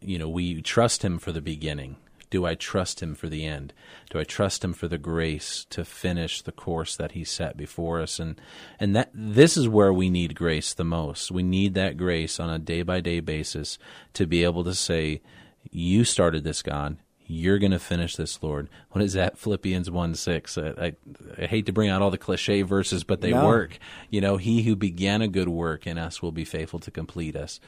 You 0.00 0.18
know, 0.18 0.28
we 0.28 0.60
trust 0.62 1.02
him 1.04 1.18
for 1.18 1.32
the 1.32 1.40
beginning. 1.40 1.96
Do 2.30 2.44
I 2.44 2.54
trust 2.54 3.02
him 3.02 3.14
for 3.14 3.28
the 3.28 3.46
end? 3.46 3.72
Do 4.10 4.18
I 4.18 4.24
trust 4.24 4.62
him 4.62 4.74
for 4.74 4.86
the 4.86 4.98
grace 4.98 5.66
to 5.70 5.84
finish 5.84 6.42
the 6.42 6.52
course 6.52 6.94
that 6.96 7.12
he 7.12 7.24
set 7.24 7.56
before 7.56 8.02
us? 8.02 8.18
And 8.18 8.38
and 8.78 8.94
that 8.94 9.10
this 9.14 9.56
is 9.56 9.66
where 9.66 9.94
we 9.94 10.10
need 10.10 10.34
grace 10.34 10.74
the 10.74 10.84
most. 10.84 11.30
We 11.30 11.42
need 11.42 11.72
that 11.74 11.96
grace 11.96 12.38
on 12.38 12.50
a 12.50 12.58
day 12.58 12.82
by 12.82 13.00
day 13.00 13.20
basis 13.20 13.78
to 14.12 14.26
be 14.26 14.44
able 14.44 14.62
to 14.64 14.74
say, 14.74 15.22
You 15.70 16.04
started 16.04 16.44
this, 16.44 16.60
God 16.60 16.98
you're 17.28 17.58
going 17.58 17.72
to 17.72 17.78
finish 17.78 18.16
this, 18.16 18.42
Lord. 18.42 18.70
What 18.90 19.04
is 19.04 19.12
that? 19.12 19.38
Philippians 19.38 19.90
1 19.90 20.14
6. 20.14 20.58
I, 20.58 20.94
I, 21.38 21.46
hate 21.46 21.66
to 21.66 21.72
bring 21.72 21.90
out 21.90 22.00
all 22.00 22.10
the 22.10 22.18
cliche 22.18 22.62
verses, 22.62 23.04
but 23.04 23.20
they 23.20 23.32
no. 23.32 23.44
work. 23.44 23.78
You 24.10 24.22
know, 24.22 24.38
he 24.38 24.62
who 24.62 24.74
began 24.74 25.20
a 25.20 25.28
good 25.28 25.48
work 25.48 25.86
in 25.86 25.98
us 25.98 26.22
will 26.22 26.32
be 26.32 26.46
faithful 26.46 26.80
to 26.80 26.90
complete 26.90 27.36
us. 27.36 27.60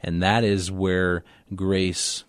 And 0.00 0.22
that 0.22 0.44
is 0.44 0.70
where 0.70 1.24
grace 1.54 2.24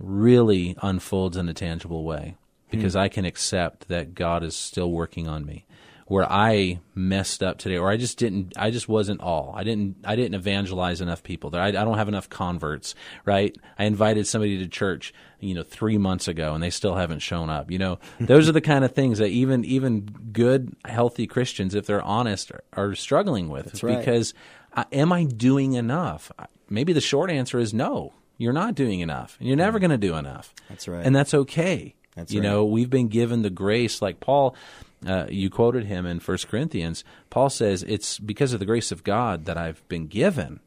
really 0.00 0.76
unfolds 0.82 1.36
in 1.36 1.48
a 1.48 1.54
tangible 1.54 2.02
way 2.04 2.36
because 2.70 2.94
hmm. 2.94 3.00
I 3.00 3.08
can 3.08 3.24
accept 3.24 3.86
that 3.86 4.14
God 4.14 4.42
is 4.42 4.56
still 4.56 4.90
working 4.90 5.28
on 5.28 5.46
me 5.46 5.64
where 6.12 6.30
I 6.30 6.78
messed 6.94 7.42
up 7.42 7.56
today, 7.56 7.78
or 7.78 7.88
I 7.88 7.96
just 7.96 8.18
didn't, 8.18 8.52
I 8.58 8.70
just 8.70 8.86
wasn't 8.86 9.22
all. 9.22 9.54
I 9.56 9.64
didn't, 9.64 9.96
I 10.04 10.14
didn't 10.14 10.34
evangelize 10.34 11.00
enough 11.00 11.22
people. 11.22 11.56
I, 11.56 11.68
I 11.68 11.70
don't 11.70 11.96
have 11.96 12.08
enough 12.08 12.28
converts, 12.28 12.94
right? 13.24 13.56
I 13.78 13.84
invited 13.84 14.26
somebody 14.26 14.58
to 14.58 14.68
church, 14.68 15.14
you 15.40 15.54
know, 15.54 15.62
three 15.62 15.96
months 15.96 16.28
ago, 16.28 16.52
and 16.52 16.62
they 16.62 16.68
still 16.68 16.96
haven't 16.96 17.20
shown 17.20 17.48
up. 17.48 17.70
You 17.70 17.78
know, 17.78 17.98
those 18.20 18.46
are 18.46 18.52
the 18.52 18.60
kind 18.60 18.84
of 18.84 18.92
things 18.94 19.20
that 19.20 19.28
even 19.28 19.64
even 19.64 20.02
good, 20.34 20.76
healthy 20.84 21.26
Christians, 21.26 21.74
if 21.74 21.86
they're 21.86 22.02
honest, 22.02 22.52
are, 22.52 22.62
are 22.74 22.94
struggling 22.94 23.48
with. 23.48 23.82
Right. 23.82 23.96
Because 23.96 24.34
uh, 24.74 24.84
am 24.92 25.14
I 25.14 25.24
doing 25.24 25.72
enough? 25.72 26.30
Maybe 26.68 26.92
the 26.92 27.00
short 27.00 27.30
answer 27.30 27.58
is 27.58 27.72
no. 27.72 28.12
You're 28.36 28.52
not 28.52 28.74
doing 28.74 29.00
enough, 29.00 29.38
and 29.38 29.48
you're 29.48 29.56
never 29.56 29.78
going 29.78 29.92
to 29.92 29.96
do 29.96 30.16
enough. 30.16 30.54
That's 30.68 30.86
right, 30.86 31.06
and 31.06 31.16
that's 31.16 31.32
okay. 31.32 31.94
That's 32.16 32.30
right. 32.30 32.34
you 32.34 32.42
right. 32.42 32.50
know, 32.50 32.66
we've 32.66 32.90
been 32.90 33.08
given 33.08 33.40
the 33.40 33.48
grace, 33.48 34.02
like 34.02 34.20
Paul 34.20 34.54
uh, 35.06 35.26
you 35.28 35.50
quoted 35.50 35.84
him 35.84 36.06
in 36.06 36.18
1 36.18 36.38
Corinthians. 36.48 37.04
Paul 37.30 37.50
says, 37.50 37.82
It's 37.84 38.18
because 38.18 38.52
of 38.52 38.60
the 38.60 38.66
grace 38.66 38.92
of 38.92 39.04
God 39.04 39.44
that 39.46 39.56
I've 39.56 39.86
been 39.88 40.06
given. 40.06 40.60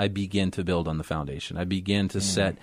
I 0.00 0.06
begin 0.06 0.52
to 0.52 0.62
build 0.62 0.86
on 0.86 0.98
the 0.98 1.04
foundation. 1.04 1.56
I 1.56 1.64
begin 1.64 2.06
to 2.08 2.18
mm. 2.18 2.22
set, 2.22 2.56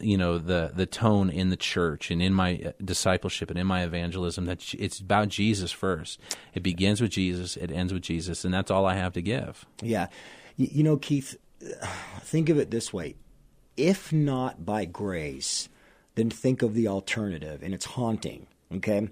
you 0.00 0.16
know, 0.16 0.38
the 0.38 0.72
the 0.74 0.86
tone 0.86 1.28
in 1.28 1.50
the 1.50 1.56
church 1.56 2.10
and 2.10 2.22
in 2.22 2.32
my 2.32 2.58
uh, 2.64 2.72
discipleship 2.82 3.50
and 3.50 3.58
in 3.58 3.66
my 3.66 3.84
evangelism 3.84 4.46
that 4.46 4.74
it's 4.74 4.98
about 4.98 5.28
Jesus 5.28 5.72
first. 5.72 6.18
It 6.54 6.62
begins 6.62 7.02
with 7.02 7.10
Jesus, 7.10 7.56
it 7.56 7.70
ends 7.70 7.92
with 7.92 8.02
Jesus, 8.02 8.46
and 8.46 8.54
that's 8.54 8.70
all 8.70 8.86
I 8.86 8.94
have 8.94 9.12
to 9.12 9.20
give. 9.20 9.66
Yeah, 9.82 10.06
you, 10.56 10.68
you 10.72 10.82
know, 10.82 10.96
Keith, 10.96 11.36
think 12.22 12.48
of 12.48 12.58
it 12.58 12.70
this 12.70 12.94
way: 12.94 13.16
if 13.76 14.10
not 14.10 14.64
by 14.64 14.86
grace, 14.86 15.68
then 16.14 16.30
think 16.30 16.62
of 16.62 16.72
the 16.72 16.88
alternative, 16.88 17.62
and 17.62 17.74
it's 17.74 17.84
haunting. 17.84 18.46
Okay, 18.74 19.08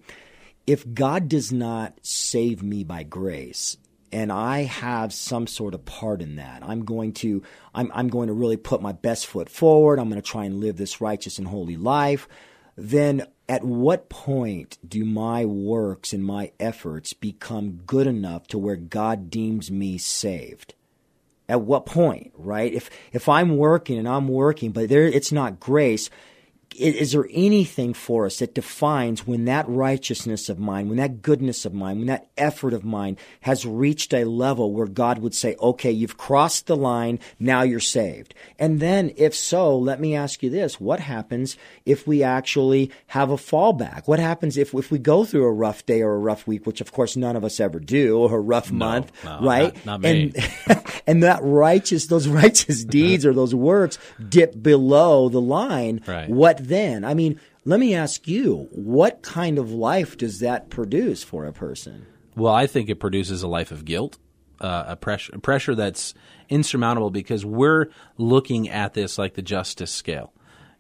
if 0.68 0.92
God 0.92 1.30
does 1.30 1.50
not 1.50 1.98
save 2.02 2.62
me 2.62 2.84
by 2.84 3.02
grace, 3.02 3.78
and 4.12 4.30
I 4.30 4.64
have 4.64 5.14
some 5.14 5.46
sort 5.46 5.72
of 5.72 5.86
part 5.86 6.20
in 6.20 6.36
that. 6.36 6.62
I'm 6.62 6.84
going 6.84 7.14
to 7.14 7.42
I'm 7.74 7.90
I'm 7.94 8.08
going 8.08 8.28
to 8.28 8.34
really 8.34 8.58
put 8.58 8.82
my 8.82 8.92
best 8.92 9.26
foot 9.26 9.48
forward. 9.48 9.98
I'm 9.98 10.10
going 10.10 10.20
to 10.20 10.30
try 10.30 10.44
and 10.44 10.60
live 10.60 10.76
this 10.76 11.00
righteous 11.00 11.38
and 11.38 11.48
holy 11.48 11.78
life. 11.78 12.28
Then 12.76 13.26
at 13.48 13.64
what 13.64 14.10
point 14.10 14.76
do 14.86 15.06
my 15.06 15.46
works 15.46 16.12
and 16.12 16.22
my 16.22 16.52
efforts 16.60 17.14
become 17.14 17.80
good 17.86 18.06
enough 18.06 18.46
to 18.48 18.58
where 18.58 18.76
God 18.76 19.30
deems 19.30 19.70
me 19.70 19.96
saved? 19.96 20.74
At 21.48 21.62
what 21.62 21.86
point, 21.86 22.32
right? 22.36 22.74
If 22.74 22.90
if 23.10 23.26
I'm 23.26 23.56
working 23.56 23.98
and 23.98 24.06
I'm 24.06 24.28
working, 24.28 24.72
but 24.72 24.90
there 24.90 25.04
it's 25.04 25.32
not 25.32 25.60
grace, 25.60 26.10
is 26.78 27.12
there 27.12 27.26
anything 27.32 27.92
for 27.94 28.26
us 28.26 28.38
that 28.38 28.54
defines 28.54 29.26
when 29.26 29.44
that 29.46 29.68
righteousness 29.68 30.48
of 30.48 30.58
mine, 30.58 30.88
when 30.88 30.98
that 30.98 31.22
goodness 31.22 31.64
of 31.64 31.74
mine, 31.74 31.98
when 31.98 32.06
that 32.06 32.28
effort 32.36 32.72
of 32.72 32.84
mine 32.84 33.16
has 33.40 33.66
reached 33.66 34.12
a 34.14 34.24
level 34.24 34.72
where 34.72 34.86
God 34.86 35.18
would 35.18 35.34
say, 35.34 35.56
okay, 35.60 35.90
you've 35.90 36.16
crossed 36.16 36.66
the 36.66 36.76
line, 36.76 37.18
now 37.38 37.62
you're 37.62 37.80
saved? 37.80 38.34
And 38.58 38.80
then, 38.80 39.12
if 39.16 39.34
so, 39.34 39.76
let 39.76 40.00
me 40.00 40.14
ask 40.14 40.42
you 40.42 40.50
this 40.50 40.80
what 40.80 41.00
happens 41.00 41.56
if 41.84 42.06
we 42.06 42.22
actually 42.22 42.90
have 43.08 43.30
a 43.30 43.36
fallback? 43.36 44.06
What 44.06 44.18
happens 44.20 44.56
if, 44.56 44.72
if 44.74 44.90
we 44.90 44.98
go 44.98 45.24
through 45.24 45.44
a 45.44 45.52
rough 45.52 45.84
day 45.86 46.02
or 46.02 46.14
a 46.14 46.18
rough 46.18 46.46
week, 46.46 46.66
which 46.66 46.80
of 46.80 46.92
course 46.92 47.16
none 47.16 47.36
of 47.36 47.44
us 47.44 47.58
ever 47.60 47.80
do, 47.80 48.18
or 48.18 48.36
a 48.36 48.40
rough 48.40 48.70
No, 48.70 48.78
month, 48.78 49.12
no, 49.24 49.40
right? 49.42 49.74
not- 49.84 49.86
not 49.86 50.00
me. 50.02 50.32
And, 50.66 50.82
and 51.06 51.22
that 51.22 51.40
righteous, 51.42 52.06
those 52.06 52.28
righteous 52.42 52.84
deeds 52.84 53.24
or 53.26 53.32
those 53.32 53.54
works 53.54 53.98
dip 54.28 54.62
below 54.62 55.28
the 55.28 55.40
line. 55.40 56.02
Right. 56.06 56.28
What 56.28 56.67
then? 56.68 57.04
I 57.04 57.14
mean, 57.14 57.40
let 57.64 57.80
me 57.80 57.94
ask 57.94 58.26
you, 58.28 58.68
what 58.70 59.22
kind 59.22 59.58
of 59.58 59.70
life 59.72 60.16
does 60.16 60.40
that 60.40 60.70
produce 60.70 61.22
for 61.22 61.46
a 61.46 61.52
person? 61.52 62.06
Well, 62.36 62.54
I 62.54 62.66
think 62.66 62.88
it 62.88 63.00
produces 63.00 63.42
a 63.42 63.48
life 63.48 63.72
of 63.72 63.84
guilt, 63.84 64.16
uh, 64.60 64.84
a 64.88 64.96
pressure, 64.96 65.38
pressure 65.40 65.74
that's 65.74 66.14
insurmountable 66.48 67.10
because 67.10 67.44
we're 67.44 67.88
looking 68.16 68.68
at 68.68 68.94
this 68.94 69.18
like 69.18 69.34
the 69.34 69.42
justice 69.42 69.90
scale. 69.90 70.32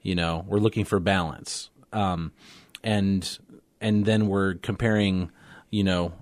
You 0.02 0.14
know, 0.14 0.44
we're 0.46 0.60
looking 0.60 0.84
for 0.84 1.00
balance, 1.00 1.70
um, 1.92 2.32
and 2.84 3.38
and 3.80 4.04
then 4.04 4.28
we're 4.28 4.54
comparing, 4.54 5.30
you 5.70 5.84
know, 5.84 6.12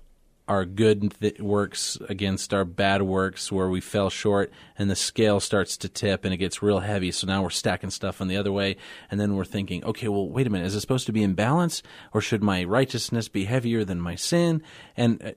our 0.47 0.65
good 0.65 1.13
th- 1.19 1.39
works 1.39 1.97
against 2.07 2.53
our 2.53 2.63
bad 2.63 3.01
works 3.01 3.51
where 3.51 3.69
we 3.69 3.81
fell 3.81 4.09
short 4.09 4.51
and 4.77 4.89
the 4.89 4.95
scale 4.95 5.39
starts 5.39 5.75
to 5.77 5.89
tip 5.89 6.23
and 6.23 6.33
it 6.33 6.37
gets 6.37 6.61
real 6.61 6.79
heavy. 6.79 7.11
So 7.11 7.27
now 7.27 7.43
we're 7.43 7.49
stacking 7.49 7.89
stuff 7.89 8.21
on 8.21 8.27
the 8.27 8.37
other 8.37 8.51
way. 8.51 8.77
And 9.11 9.19
then 9.19 9.35
we're 9.35 9.45
thinking 9.45 9.83
okay 9.83 10.07
well 10.07 10.29
wait 10.29 10.47
a 10.47 10.49
minute. 10.49 10.65
Is 10.65 10.75
it 10.75 10.81
supposed 10.81 11.05
to 11.07 11.11
be 11.11 11.23
in 11.23 11.33
balance 11.33 11.83
or 12.13 12.21
should 12.21 12.43
my 12.43 12.63
righteousness 12.63 13.27
be 13.27 13.45
heavier 13.45 13.83
than 13.83 13.99
my 13.99 14.15
sin? 14.15 14.63
And 14.95 15.21
uh, 15.23 15.31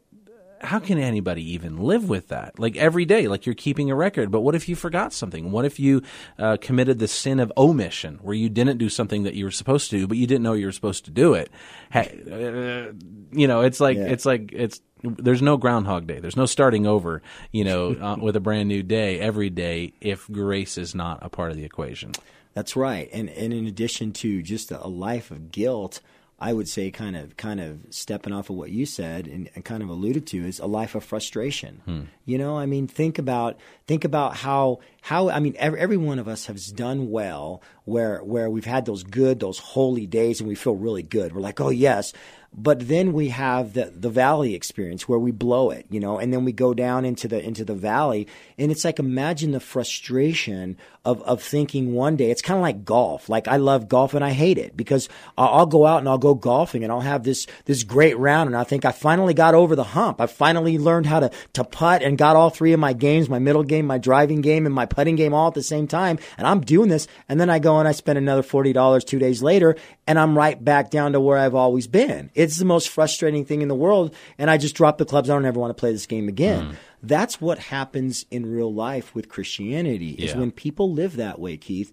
how 0.60 0.78
can 0.78 0.98
anybody 0.98 1.42
even 1.54 1.78
live 1.78 2.08
with 2.08 2.28
that? 2.28 2.58
Like 2.58 2.76
every 2.76 3.04
day, 3.04 3.28
like 3.28 3.46
you're 3.46 3.54
keeping 3.54 3.90
a 3.90 3.94
record. 3.94 4.30
But 4.30 4.40
what 4.42 4.54
if 4.54 4.68
you 4.68 4.76
forgot 4.76 5.12
something? 5.12 5.50
What 5.50 5.64
if 5.64 5.80
you 5.80 6.02
uh, 6.38 6.56
committed 6.60 6.98
the 6.98 7.08
sin 7.08 7.40
of 7.40 7.52
omission, 7.56 8.18
where 8.22 8.34
you 8.34 8.48
didn't 8.48 8.78
do 8.78 8.88
something 8.88 9.22
that 9.22 9.34
you 9.34 9.44
were 9.44 9.50
supposed 9.50 9.90
to 9.90 9.98
do, 9.98 10.06
but 10.06 10.16
you 10.16 10.26
didn't 10.26 10.42
know 10.42 10.52
you 10.52 10.66
were 10.66 10.72
supposed 10.72 11.04
to 11.06 11.10
do 11.10 11.34
it? 11.34 11.50
Ha- 11.92 12.00
uh, 12.00 12.92
you 13.32 13.46
know, 13.48 13.62
it's 13.62 13.80
like 13.80 13.96
Yeah. 13.96 14.04
it's 14.08 14.26
like 14.26 14.52
it's 14.52 14.80
there's 15.02 15.40
no 15.42 15.56
Groundhog 15.56 16.06
Day. 16.06 16.20
There's 16.20 16.36
no 16.36 16.46
starting 16.46 16.86
over. 16.86 17.22
You 17.52 17.64
know, 17.64 17.90
uh, 18.00 18.16
with 18.20 18.36
a 18.36 18.40
brand 18.40 18.68
new 18.68 18.82
day 18.82 19.18
every 19.20 19.50
day 19.50 19.92
if 20.00 20.28
grace 20.30 20.76
is 20.78 20.94
not 20.94 21.18
a 21.22 21.28
part 21.28 21.50
of 21.50 21.56
the 21.56 21.64
equation. 21.64 22.12
That's 22.54 22.76
right. 22.76 23.08
And 23.12 23.30
and 23.30 23.52
in 23.52 23.66
addition 23.66 24.12
to 24.14 24.42
just 24.42 24.70
a 24.72 24.86
life 24.88 25.30
of 25.30 25.52
guilt, 25.52 26.00
I 26.40 26.54
would 26.54 26.68
say 26.68 26.90
kind 26.90 27.16
of 27.16 27.36
kind 27.36 27.60
of 27.60 27.80
stepping 27.90 28.32
off 28.32 28.48
of 28.48 28.56
what 28.56 28.70
you 28.70 28.86
said 28.86 29.26
and, 29.26 29.50
and 29.54 29.62
kind 29.62 29.82
of 29.82 29.90
alluded 29.90 30.26
to 30.28 30.46
is 30.46 30.58
a 30.58 30.66
life 30.66 30.94
of 30.94 31.04
frustration. 31.04 31.82
Hmm. 31.84 32.02
You 32.24 32.38
know, 32.38 32.56
I 32.56 32.64
mean, 32.64 32.86
think 32.86 33.18
about 33.18 33.58
think 33.86 34.04
about 34.04 34.36
how 34.36 34.78
how 35.02 35.28
I 35.28 35.38
mean 35.40 35.54
every, 35.58 35.78
every 35.78 35.96
one 35.98 36.18
of 36.18 36.28
us 36.28 36.46
has 36.46 36.68
done 36.68 37.10
well 37.10 37.62
where 37.84 38.20
where 38.24 38.48
we've 38.48 38.64
had 38.64 38.86
those 38.86 39.02
good 39.02 39.40
those 39.40 39.58
holy 39.58 40.06
days 40.06 40.40
and 40.40 40.48
we 40.48 40.54
feel 40.54 40.74
really 40.74 41.02
good. 41.02 41.34
We're 41.34 41.42
like, 41.42 41.60
"Oh, 41.60 41.70
yes." 41.70 42.14
But 42.52 42.88
then 42.88 43.12
we 43.12 43.28
have 43.28 43.74
the 43.74 43.92
the 43.94 44.10
valley 44.10 44.54
experience 44.56 45.08
where 45.08 45.20
we 45.20 45.30
blow 45.30 45.70
it, 45.70 45.86
you 45.88 46.00
know, 46.00 46.18
and 46.18 46.32
then 46.32 46.44
we 46.44 46.50
go 46.50 46.74
down 46.74 47.04
into 47.04 47.28
the 47.28 47.40
into 47.40 47.64
the 47.64 47.76
valley 47.76 48.26
and 48.58 48.72
it's 48.72 48.84
like 48.84 48.98
imagine 48.98 49.52
the 49.52 49.60
frustration 49.60 50.76
of 51.04 51.22
of 51.22 51.40
thinking 51.42 51.94
one 51.94 52.16
day 52.16 52.30
it's 52.30 52.42
kind 52.42 52.58
of 52.58 52.62
like 52.62 52.84
golf. 52.84 53.28
Like 53.28 53.46
I 53.46 53.56
love 53.56 53.88
golf 53.88 54.14
and 54.14 54.24
I 54.24 54.32
hate 54.32 54.58
it 54.58 54.76
because 54.76 55.08
I'll, 55.38 55.64
go 55.64 55.86
out 55.86 56.00
and 56.00 56.08
I'll 56.08 56.18
go 56.18 56.34
golfing 56.34 56.82
and 56.82 56.92
I'll 56.92 57.00
have 57.00 57.22
this 57.22 57.46
this 57.66 57.84
great 57.84 58.18
round 58.18 58.48
and 58.48 58.56
I 58.56 58.64
think 58.64 58.84
I 58.84 58.90
finally 58.90 59.32
got 59.32 59.54
over 59.54 59.76
the 59.76 59.84
hump. 59.84 60.20
I 60.20 60.26
finally 60.26 60.76
learned 60.76 61.06
how 61.06 61.20
to 61.20 61.30
to 61.52 61.62
putt 61.62 62.02
and 62.02 62.18
got 62.18 62.34
all 62.34 62.50
three 62.50 62.72
of 62.72 62.80
my 62.80 62.92
games, 62.92 63.28
my 63.28 63.38
middle 63.38 63.62
game, 63.62 63.86
my 63.86 63.98
driving 63.98 64.40
game, 64.40 64.66
and 64.66 64.74
my 64.74 64.86
putting 64.86 65.14
game 65.14 65.32
all 65.32 65.46
at 65.46 65.54
the 65.54 65.62
same 65.62 65.86
time. 65.86 66.18
And 66.36 66.48
I'm 66.48 66.62
doing 66.62 66.88
this, 66.88 67.06
and 67.28 67.40
then 67.40 67.48
I 67.48 67.60
go 67.60 67.78
and 67.78 67.86
I 67.86 67.92
spend 67.92 68.18
another 68.18 68.42
forty 68.42 68.72
dollars 68.72 69.04
two 69.04 69.20
days 69.20 69.40
later, 69.40 69.76
and 70.08 70.18
I'm 70.18 70.36
right 70.36 70.62
back 70.62 70.90
down 70.90 71.12
to 71.12 71.20
where 71.20 71.38
I've 71.38 71.54
always 71.54 71.86
been. 71.86 72.30
It's 72.42 72.56
the 72.58 72.64
most 72.64 72.88
frustrating 72.88 73.44
thing 73.44 73.60
in 73.62 73.68
the 73.68 73.74
world, 73.74 74.14
and 74.38 74.50
I 74.50 74.56
just 74.56 74.74
drop 74.74 74.98
the 74.98 75.04
clubs. 75.04 75.28
I 75.28 75.34
don't 75.34 75.44
ever 75.44 75.60
want 75.60 75.70
to 75.76 75.80
play 75.80 75.92
this 75.92 76.06
game 76.06 76.28
again. 76.28 76.62
Mm. 76.70 76.74
That's 77.02 77.40
what 77.40 77.58
happens 77.58 78.24
in 78.30 78.46
real 78.46 78.72
life 78.72 79.14
with 79.14 79.28
Christianity. 79.28 80.10
Is 80.12 80.30
Yeah. 80.32 80.38
when 80.38 80.50
people 80.50 80.92
live 80.92 81.16
that 81.16 81.38
way, 81.38 81.56
Keith. 81.56 81.92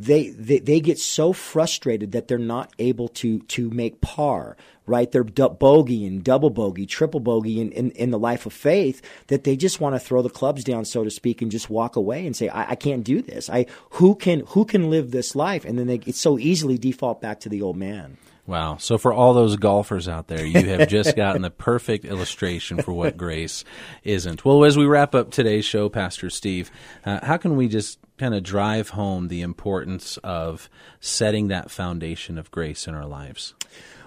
They, 0.00 0.28
they 0.28 0.60
they 0.60 0.78
get 0.78 1.00
so 1.00 1.32
frustrated 1.32 2.12
that 2.12 2.28
they're 2.28 2.38
not 2.38 2.72
able 2.78 3.08
to 3.20 3.40
to 3.40 3.68
make 3.70 4.00
par 4.00 4.56
right 4.86 5.10
they're 5.10 5.24
du- 5.24 5.48
bogey 5.48 6.06
and 6.06 6.22
double 6.22 6.50
bogey 6.50 6.86
triple 6.86 7.18
bogey 7.18 7.60
in, 7.60 7.72
in, 7.72 7.90
in 7.92 8.10
the 8.12 8.18
life 8.18 8.46
of 8.46 8.52
faith 8.52 9.02
that 9.26 9.42
they 9.42 9.56
just 9.56 9.80
want 9.80 9.96
to 9.96 9.98
throw 9.98 10.22
the 10.22 10.30
clubs 10.30 10.62
down 10.62 10.84
so 10.84 11.02
to 11.02 11.10
speak 11.10 11.42
and 11.42 11.50
just 11.50 11.68
walk 11.68 11.96
away 11.96 12.24
and 12.24 12.36
say 12.36 12.48
I, 12.48 12.70
I 12.72 12.74
can't 12.76 13.02
do 13.02 13.20
this 13.22 13.50
I 13.50 13.66
who 13.98 14.14
can 14.14 14.44
who 14.54 14.64
can 14.64 14.88
live 14.88 15.10
this 15.10 15.34
life 15.34 15.64
and 15.64 15.76
then 15.76 15.88
they 15.88 15.98
it's 16.06 16.20
so 16.20 16.38
easily 16.38 16.78
default 16.78 17.20
back 17.20 17.40
to 17.40 17.48
the 17.48 17.60
old 17.60 17.76
man 17.76 18.18
Wow. 18.48 18.78
So 18.78 18.96
for 18.96 19.12
all 19.12 19.34
those 19.34 19.56
golfers 19.56 20.08
out 20.08 20.28
there, 20.28 20.44
you 20.44 20.64
have 20.70 20.88
just 20.88 21.14
gotten 21.14 21.42
the 21.42 21.50
perfect 21.50 22.06
illustration 22.06 22.80
for 22.80 22.94
what 22.94 23.18
grace 23.18 23.62
isn't. 24.04 24.42
Well, 24.42 24.64
as 24.64 24.74
we 24.74 24.86
wrap 24.86 25.14
up 25.14 25.30
today's 25.30 25.66
show, 25.66 25.90
Pastor 25.90 26.30
Steve, 26.30 26.70
uh, 27.04 27.22
how 27.22 27.36
can 27.36 27.56
we 27.56 27.68
just 27.68 27.98
kind 28.16 28.34
of 28.34 28.42
drive 28.42 28.88
home 28.88 29.28
the 29.28 29.42
importance 29.42 30.16
of 30.24 30.70
setting 30.98 31.48
that 31.48 31.70
foundation 31.70 32.38
of 32.38 32.50
grace 32.50 32.86
in 32.86 32.94
our 32.94 33.04
lives? 33.04 33.52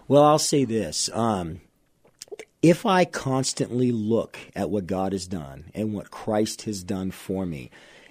Well, 0.07 0.23
I'll 0.23 0.39
say 0.39 0.65
this. 0.65 1.07
Um, 1.13 1.61
if 2.63 2.83
I 2.83 3.05
constantly 3.05 3.91
look 3.91 4.39
at 4.55 4.71
what 4.71 4.87
God 4.87 5.11
has 5.11 5.27
done 5.27 5.65
and 5.75 5.93
what 5.93 6.09
Christ 6.09 6.63
has 6.63 6.83
done 6.83 7.11
for 7.11 7.45
me, 7.45 7.69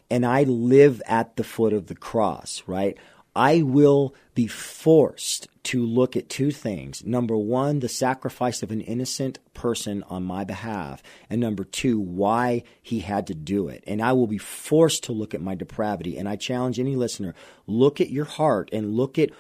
and 0.09 0.25
I 0.25 0.45
live 0.45 1.03
at 1.07 1.35
the 1.35 1.45
foot 1.45 1.73
of 1.73 1.89
the 1.89 1.97
cross, 1.97 2.63
right? 2.69 2.97
I 3.35 3.63
will 3.63 4.15
be 4.35 4.47
forced 4.47 5.49
to 5.65 5.85
look 5.85 6.17
at 6.17 6.29
two 6.29 6.51
things. 6.51 7.05
Number 7.05 7.37
one, 7.37 7.81
the 7.81 7.89
sacrifice 7.89 8.63
of 8.63 8.71
an 8.71 8.81
innocent 8.81 9.39
person 9.55 10.03
on 10.09 10.25
my 10.25 10.45
behalf. 10.45 11.03
And 11.29 11.41
number 11.41 11.65
two, 11.65 12.01
why 12.01 12.65
he 12.83 13.01
had 13.01 13.27
to 13.29 13.35
do 13.35 13.69
it. 13.69 13.85
And 13.87 14.03
I 14.03 14.13
will 14.13 14.27
be 14.27 14.39
forced 14.39 15.05
to 15.05 15.13
look 15.13 15.35
at 15.35 15.43
my 15.43 15.55
depravity. 15.55 16.17
And 16.17 16.29
I 16.29 16.37
challenge 16.37 16.81
any 16.81 16.97
listener 16.97 17.35
look 17.67 18.01
at 18.01 18.11
your 18.11 18.25
heart 18.25 18.71
and 18.73 18.97
look 18.97 19.19
at 19.19 19.31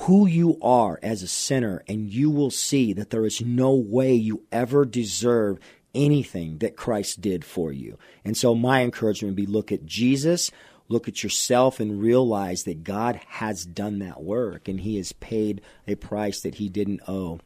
who 0.00 0.26
you 0.26 0.58
are 0.60 0.98
as 1.02 1.22
a 1.22 1.28
sinner, 1.28 1.82
and 1.88 2.12
you 2.12 2.30
will 2.30 2.50
see 2.50 2.92
that 2.92 3.10
there 3.10 3.24
is 3.24 3.40
no 3.40 3.74
way 3.74 4.14
you 4.14 4.42
ever 4.52 4.84
deserve 4.84 5.58
anything 5.94 6.58
that 6.58 6.76
Christ 6.76 7.22
did 7.22 7.44
for 7.44 7.72
you. 7.72 7.98
And 8.24 8.36
so, 8.36 8.54
my 8.54 8.82
encouragement 8.82 9.32
would 9.32 9.36
be 9.36 9.50
look 9.50 9.72
at 9.72 9.86
Jesus, 9.86 10.50
look 10.88 11.08
at 11.08 11.22
yourself, 11.22 11.80
and 11.80 12.00
realize 12.00 12.64
that 12.64 12.84
God 12.84 13.20
has 13.28 13.64
done 13.64 13.98
that 14.00 14.22
work, 14.22 14.68
and 14.68 14.80
He 14.80 14.96
has 14.96 15.12
paid 15.12 15.60
a 15.86 15.94
price 15.94 16.40
that 16.42 16.56
He 16.56 16.68
didn't 16.68 17.00
owe 17.08 17.40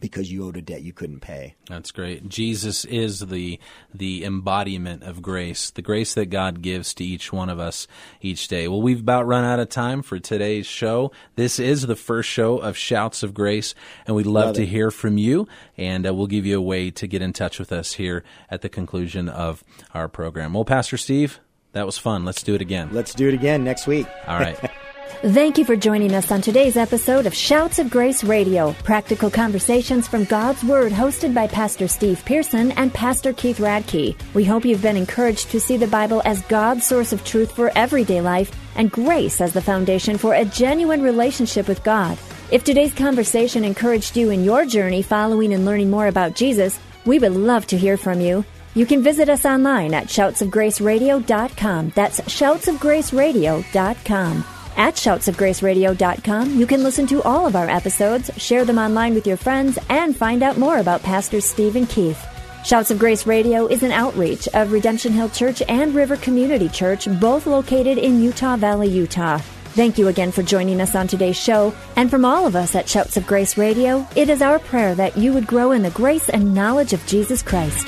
because 0.00 0.32
you 0.32 0.46
owed 0.46 0.56
a 0.56 0.62
debt 0.62 0.80
you 0.80 0.92
couldn't 0.94 1.20
pay. 1.20 1.54
That's 1.68 1.90
great. 1.90 2.26
Jesus 2.28 2.86
is 2.86 3.20
the 3.20 3.60
the 3.92 4.24
embodiment 4.24 5.02
of 5.02 5.20
grace, 5.20 5.70
the 5.70 5.82
grace 5.82 6.14
that 6.14 6.26
God 6.26 6.62
gives 6.62 6.94
to 6.94 7.04
each 7.04 7.32
one 7.32 7.50
of 7.50 7.58
us 7.58 7.86
each 8.22 8.48
day. 8.48 8.66
Well, 8.66 8.80
we've 8.80 9.00
about 9.00 9.26
run 9.26 9.44
out 9.44 9.60
of 9.60 9.68
time 9.68 10.00
for 10.02 10.18
today's 10.18 10.66
show. 10.66 11.12
This 11.36 11.58
is 11.58 11.82
the 11.82 11.96
first 11.96 12.30
show 12.30 12.56
of 12.58 12.76
Shouts 12.76 13.22
of 13.22 13.34
Grace, 13.34 13.74
and 14.06 14.16
we'd 14.16 14.24
love, 14.26 14.46
Love 14.46 14.54
to 14.56 14.62
it. 14.62 14.68
hear 14.70 14.90
from 14.90 15.18
you. 15.18 15.46
And 15.76 16.06
uh, 16.06 16.14
we'll 16.14 16.28
give 16.28 16.46
you 16.46 16.56
a 16.56 16.62
way 16.62 16.90
to 16.92 17.06
get 17.06 17.20
in 17.20 17.34
touch 17.34 17.58
with 17.58 17.70
us 17.70 17.92
here 17.94 18.24
at 18.50 18.62
the 18.62 18.68
conclusion 18.70 19.28
of 19.28 19.62
our 19.92 20.08
program. 20.08 20.54
Well, 20.54 20.64
Pastor 20.64 20.96
Steve, 20.96 21.40
that 21.72 21.86
was 21.86 21.98
fun. 21.98 22.24
Let's 22.24 22.42
do 22.42 22.54
it 22.54 22.62
again. 22.62 22.90
Let's 22.92 23.14
do 23.14 23.28
it 23.28 23.34
again 23.34 23.64
next 23.64 23.86
week. 23.86 24.06
All 24.26 24.38
right. 24.38 24.58
Thank 25.22 25.58
you 25.58 25.64
for 25.64 25.74
joining 25.74 26.14
us 26.14 26.30
on 26.30 26.40
today's 26.40 26.76
episode 26.76 27.26
of 27.26 27.34
Shouts 27.34 27.80
of 27.80 27.90
Grace 27.90 28.22
Radio, 28.22 28.72
practical 28.84 29.28
conversations 29.28 30.06
from 30.06 30.22
God's 30.22 30.62
Word, 30.62 30.92
hosted 30.92 31.34
by 31.34 31.48
Pastor 31.48 31.88
Steve 31.88 32.24
Pearson 32.24 32.70
and 32.72 32.94
Pastor 32.94 33.32
Keith 33.32 33.58
Radke. 33.58 34.16
We 34.32 34.44
hope 34.44 34.64
you've 34.64 34.80
been 34.80 34.96
encouraged 34.96 35.50
to 35.50 35.58
see 35.58 35.76
the 35.76 35.88
Bible 35.88 36.22
as 36.24 36.42
God's 36.42 36.86
source 36.86 37.12
of 37.12 37.24
truth 37.24 37.50
for 37.50 37.72
everyday 37.76 38.20
life 38.20 38.52
and 38.76 38.92
grace 38.92 39.40
as 39.40 39.52
the 39.52 39.60
foundation 39.60 40.18
for 40.18 40.34
a 40.34 40.44
genuine 40.44 41.02
relationship 41.02 41.66
with 41.66 41.82
God. 41.82 42.16
If 42.52 42.62
today's 42.62 42.94
conversation 42.94 43.64
encouraged 43.64 44.16
you 44.16 44.30
in 44.30 44.44
your 44.44 44.66
journey 44.66 45.02
following 45.02 45.52
and 45.52 45.64
learning 45.64 45.90
more 45.90 46.06
about 46.06 46.36
Jesus, 46.36 46.78
we 47.06 47.18
would 47.18 47.32
love 47.32 47.66
to 47.66 47.76
hear 47.76 47.96
from 47.96 48.20
you. 48.20 48.44
You 48.74 48.86
can 48.86 49.02
visit 49.02 49.28
us 49.28 49.44
online 49.44 49.92
at 49.94 50.06
shoutsofgraceradio.com. 50.06 51.92
That's 51.94 52.20
shoutsofgraceradio.com. 52.20 54.44
At 54.76 54.94
shoutsofgraceradio.com, 54.94 56.56
you 56.56 56.66
can 56.66 56.84
listen 56.84 57.06
to 57.08 57.20
all 57.24 57.46
of 57.46 57.56
our 57.56 57.68
episodes, 57.68 58.30
share 58.36 58.64
them 58.64 58.78
online 58.78 59.12
with 59.12 59.26
your 59.26 59.36
friends, 59.36 59.76
and 59.88 60.16
find 60.16 60.44
out 60.44 60.56
more 60.56 60.78
about 60.78 61.02
Pastor 61.02 61.40
Steve 61.40 61.74
and 61.74 61.88
Keith. 61.88 62.24
Shouts 62.64 62.92
of 62.92 62.98
Grace 62.98 63.26
Radio 63.26 63.66
is 63.66 63.82
an 63.82 63.90
outreach 63.90 64.46
of 64.48 64.70
Redemption 64.70 65.12
Hill 65.12 65.30
Church 65.30 65.62
and 65.68 65.92
River 65.94 66.16
Community 66.16 66.68
Church, 66.68 67.08
both 67.18 67.46
located 67.46 67.98
in 67.98 68.22
Utah 68.22 68.56
Valley, 68.56 68.88
Utah. 68.88 69.40
Thank 69.78 69.98
you 69.98 70.08
again 70.08 70.32
for 70.32 70.42
joining 70.42 70.80
us 70.80 70.94
on 70.94 71.08
today's 71.08 71.36
show. 71.36 71.72
And 71.96 72.10
from 72.10 72.24
all 72.24 72.46
of 72.46 72.54
us 72.54 72.74
at 72.74 72.88
Shouts 72.88 73.16
of 73.16 73.26
Grace 73.26 73.56
Radio, 73.56 74.06
it 74.16 74.28
is 74.28 74.42
our 74.42 74.58
prayer 74.58 74.94
that 74.96 75.16
you 75.16 75.32
would 75.32 75.46
grow 75.46 75.72
in 75.72 75.82
the 75.82 75.90
grace 75.90 76.28
and 76.28 76.54
knowledge 76.54 76.92
of 76.92 77.04
Jesus 77.06 77.42
Christ. 77.42 77.86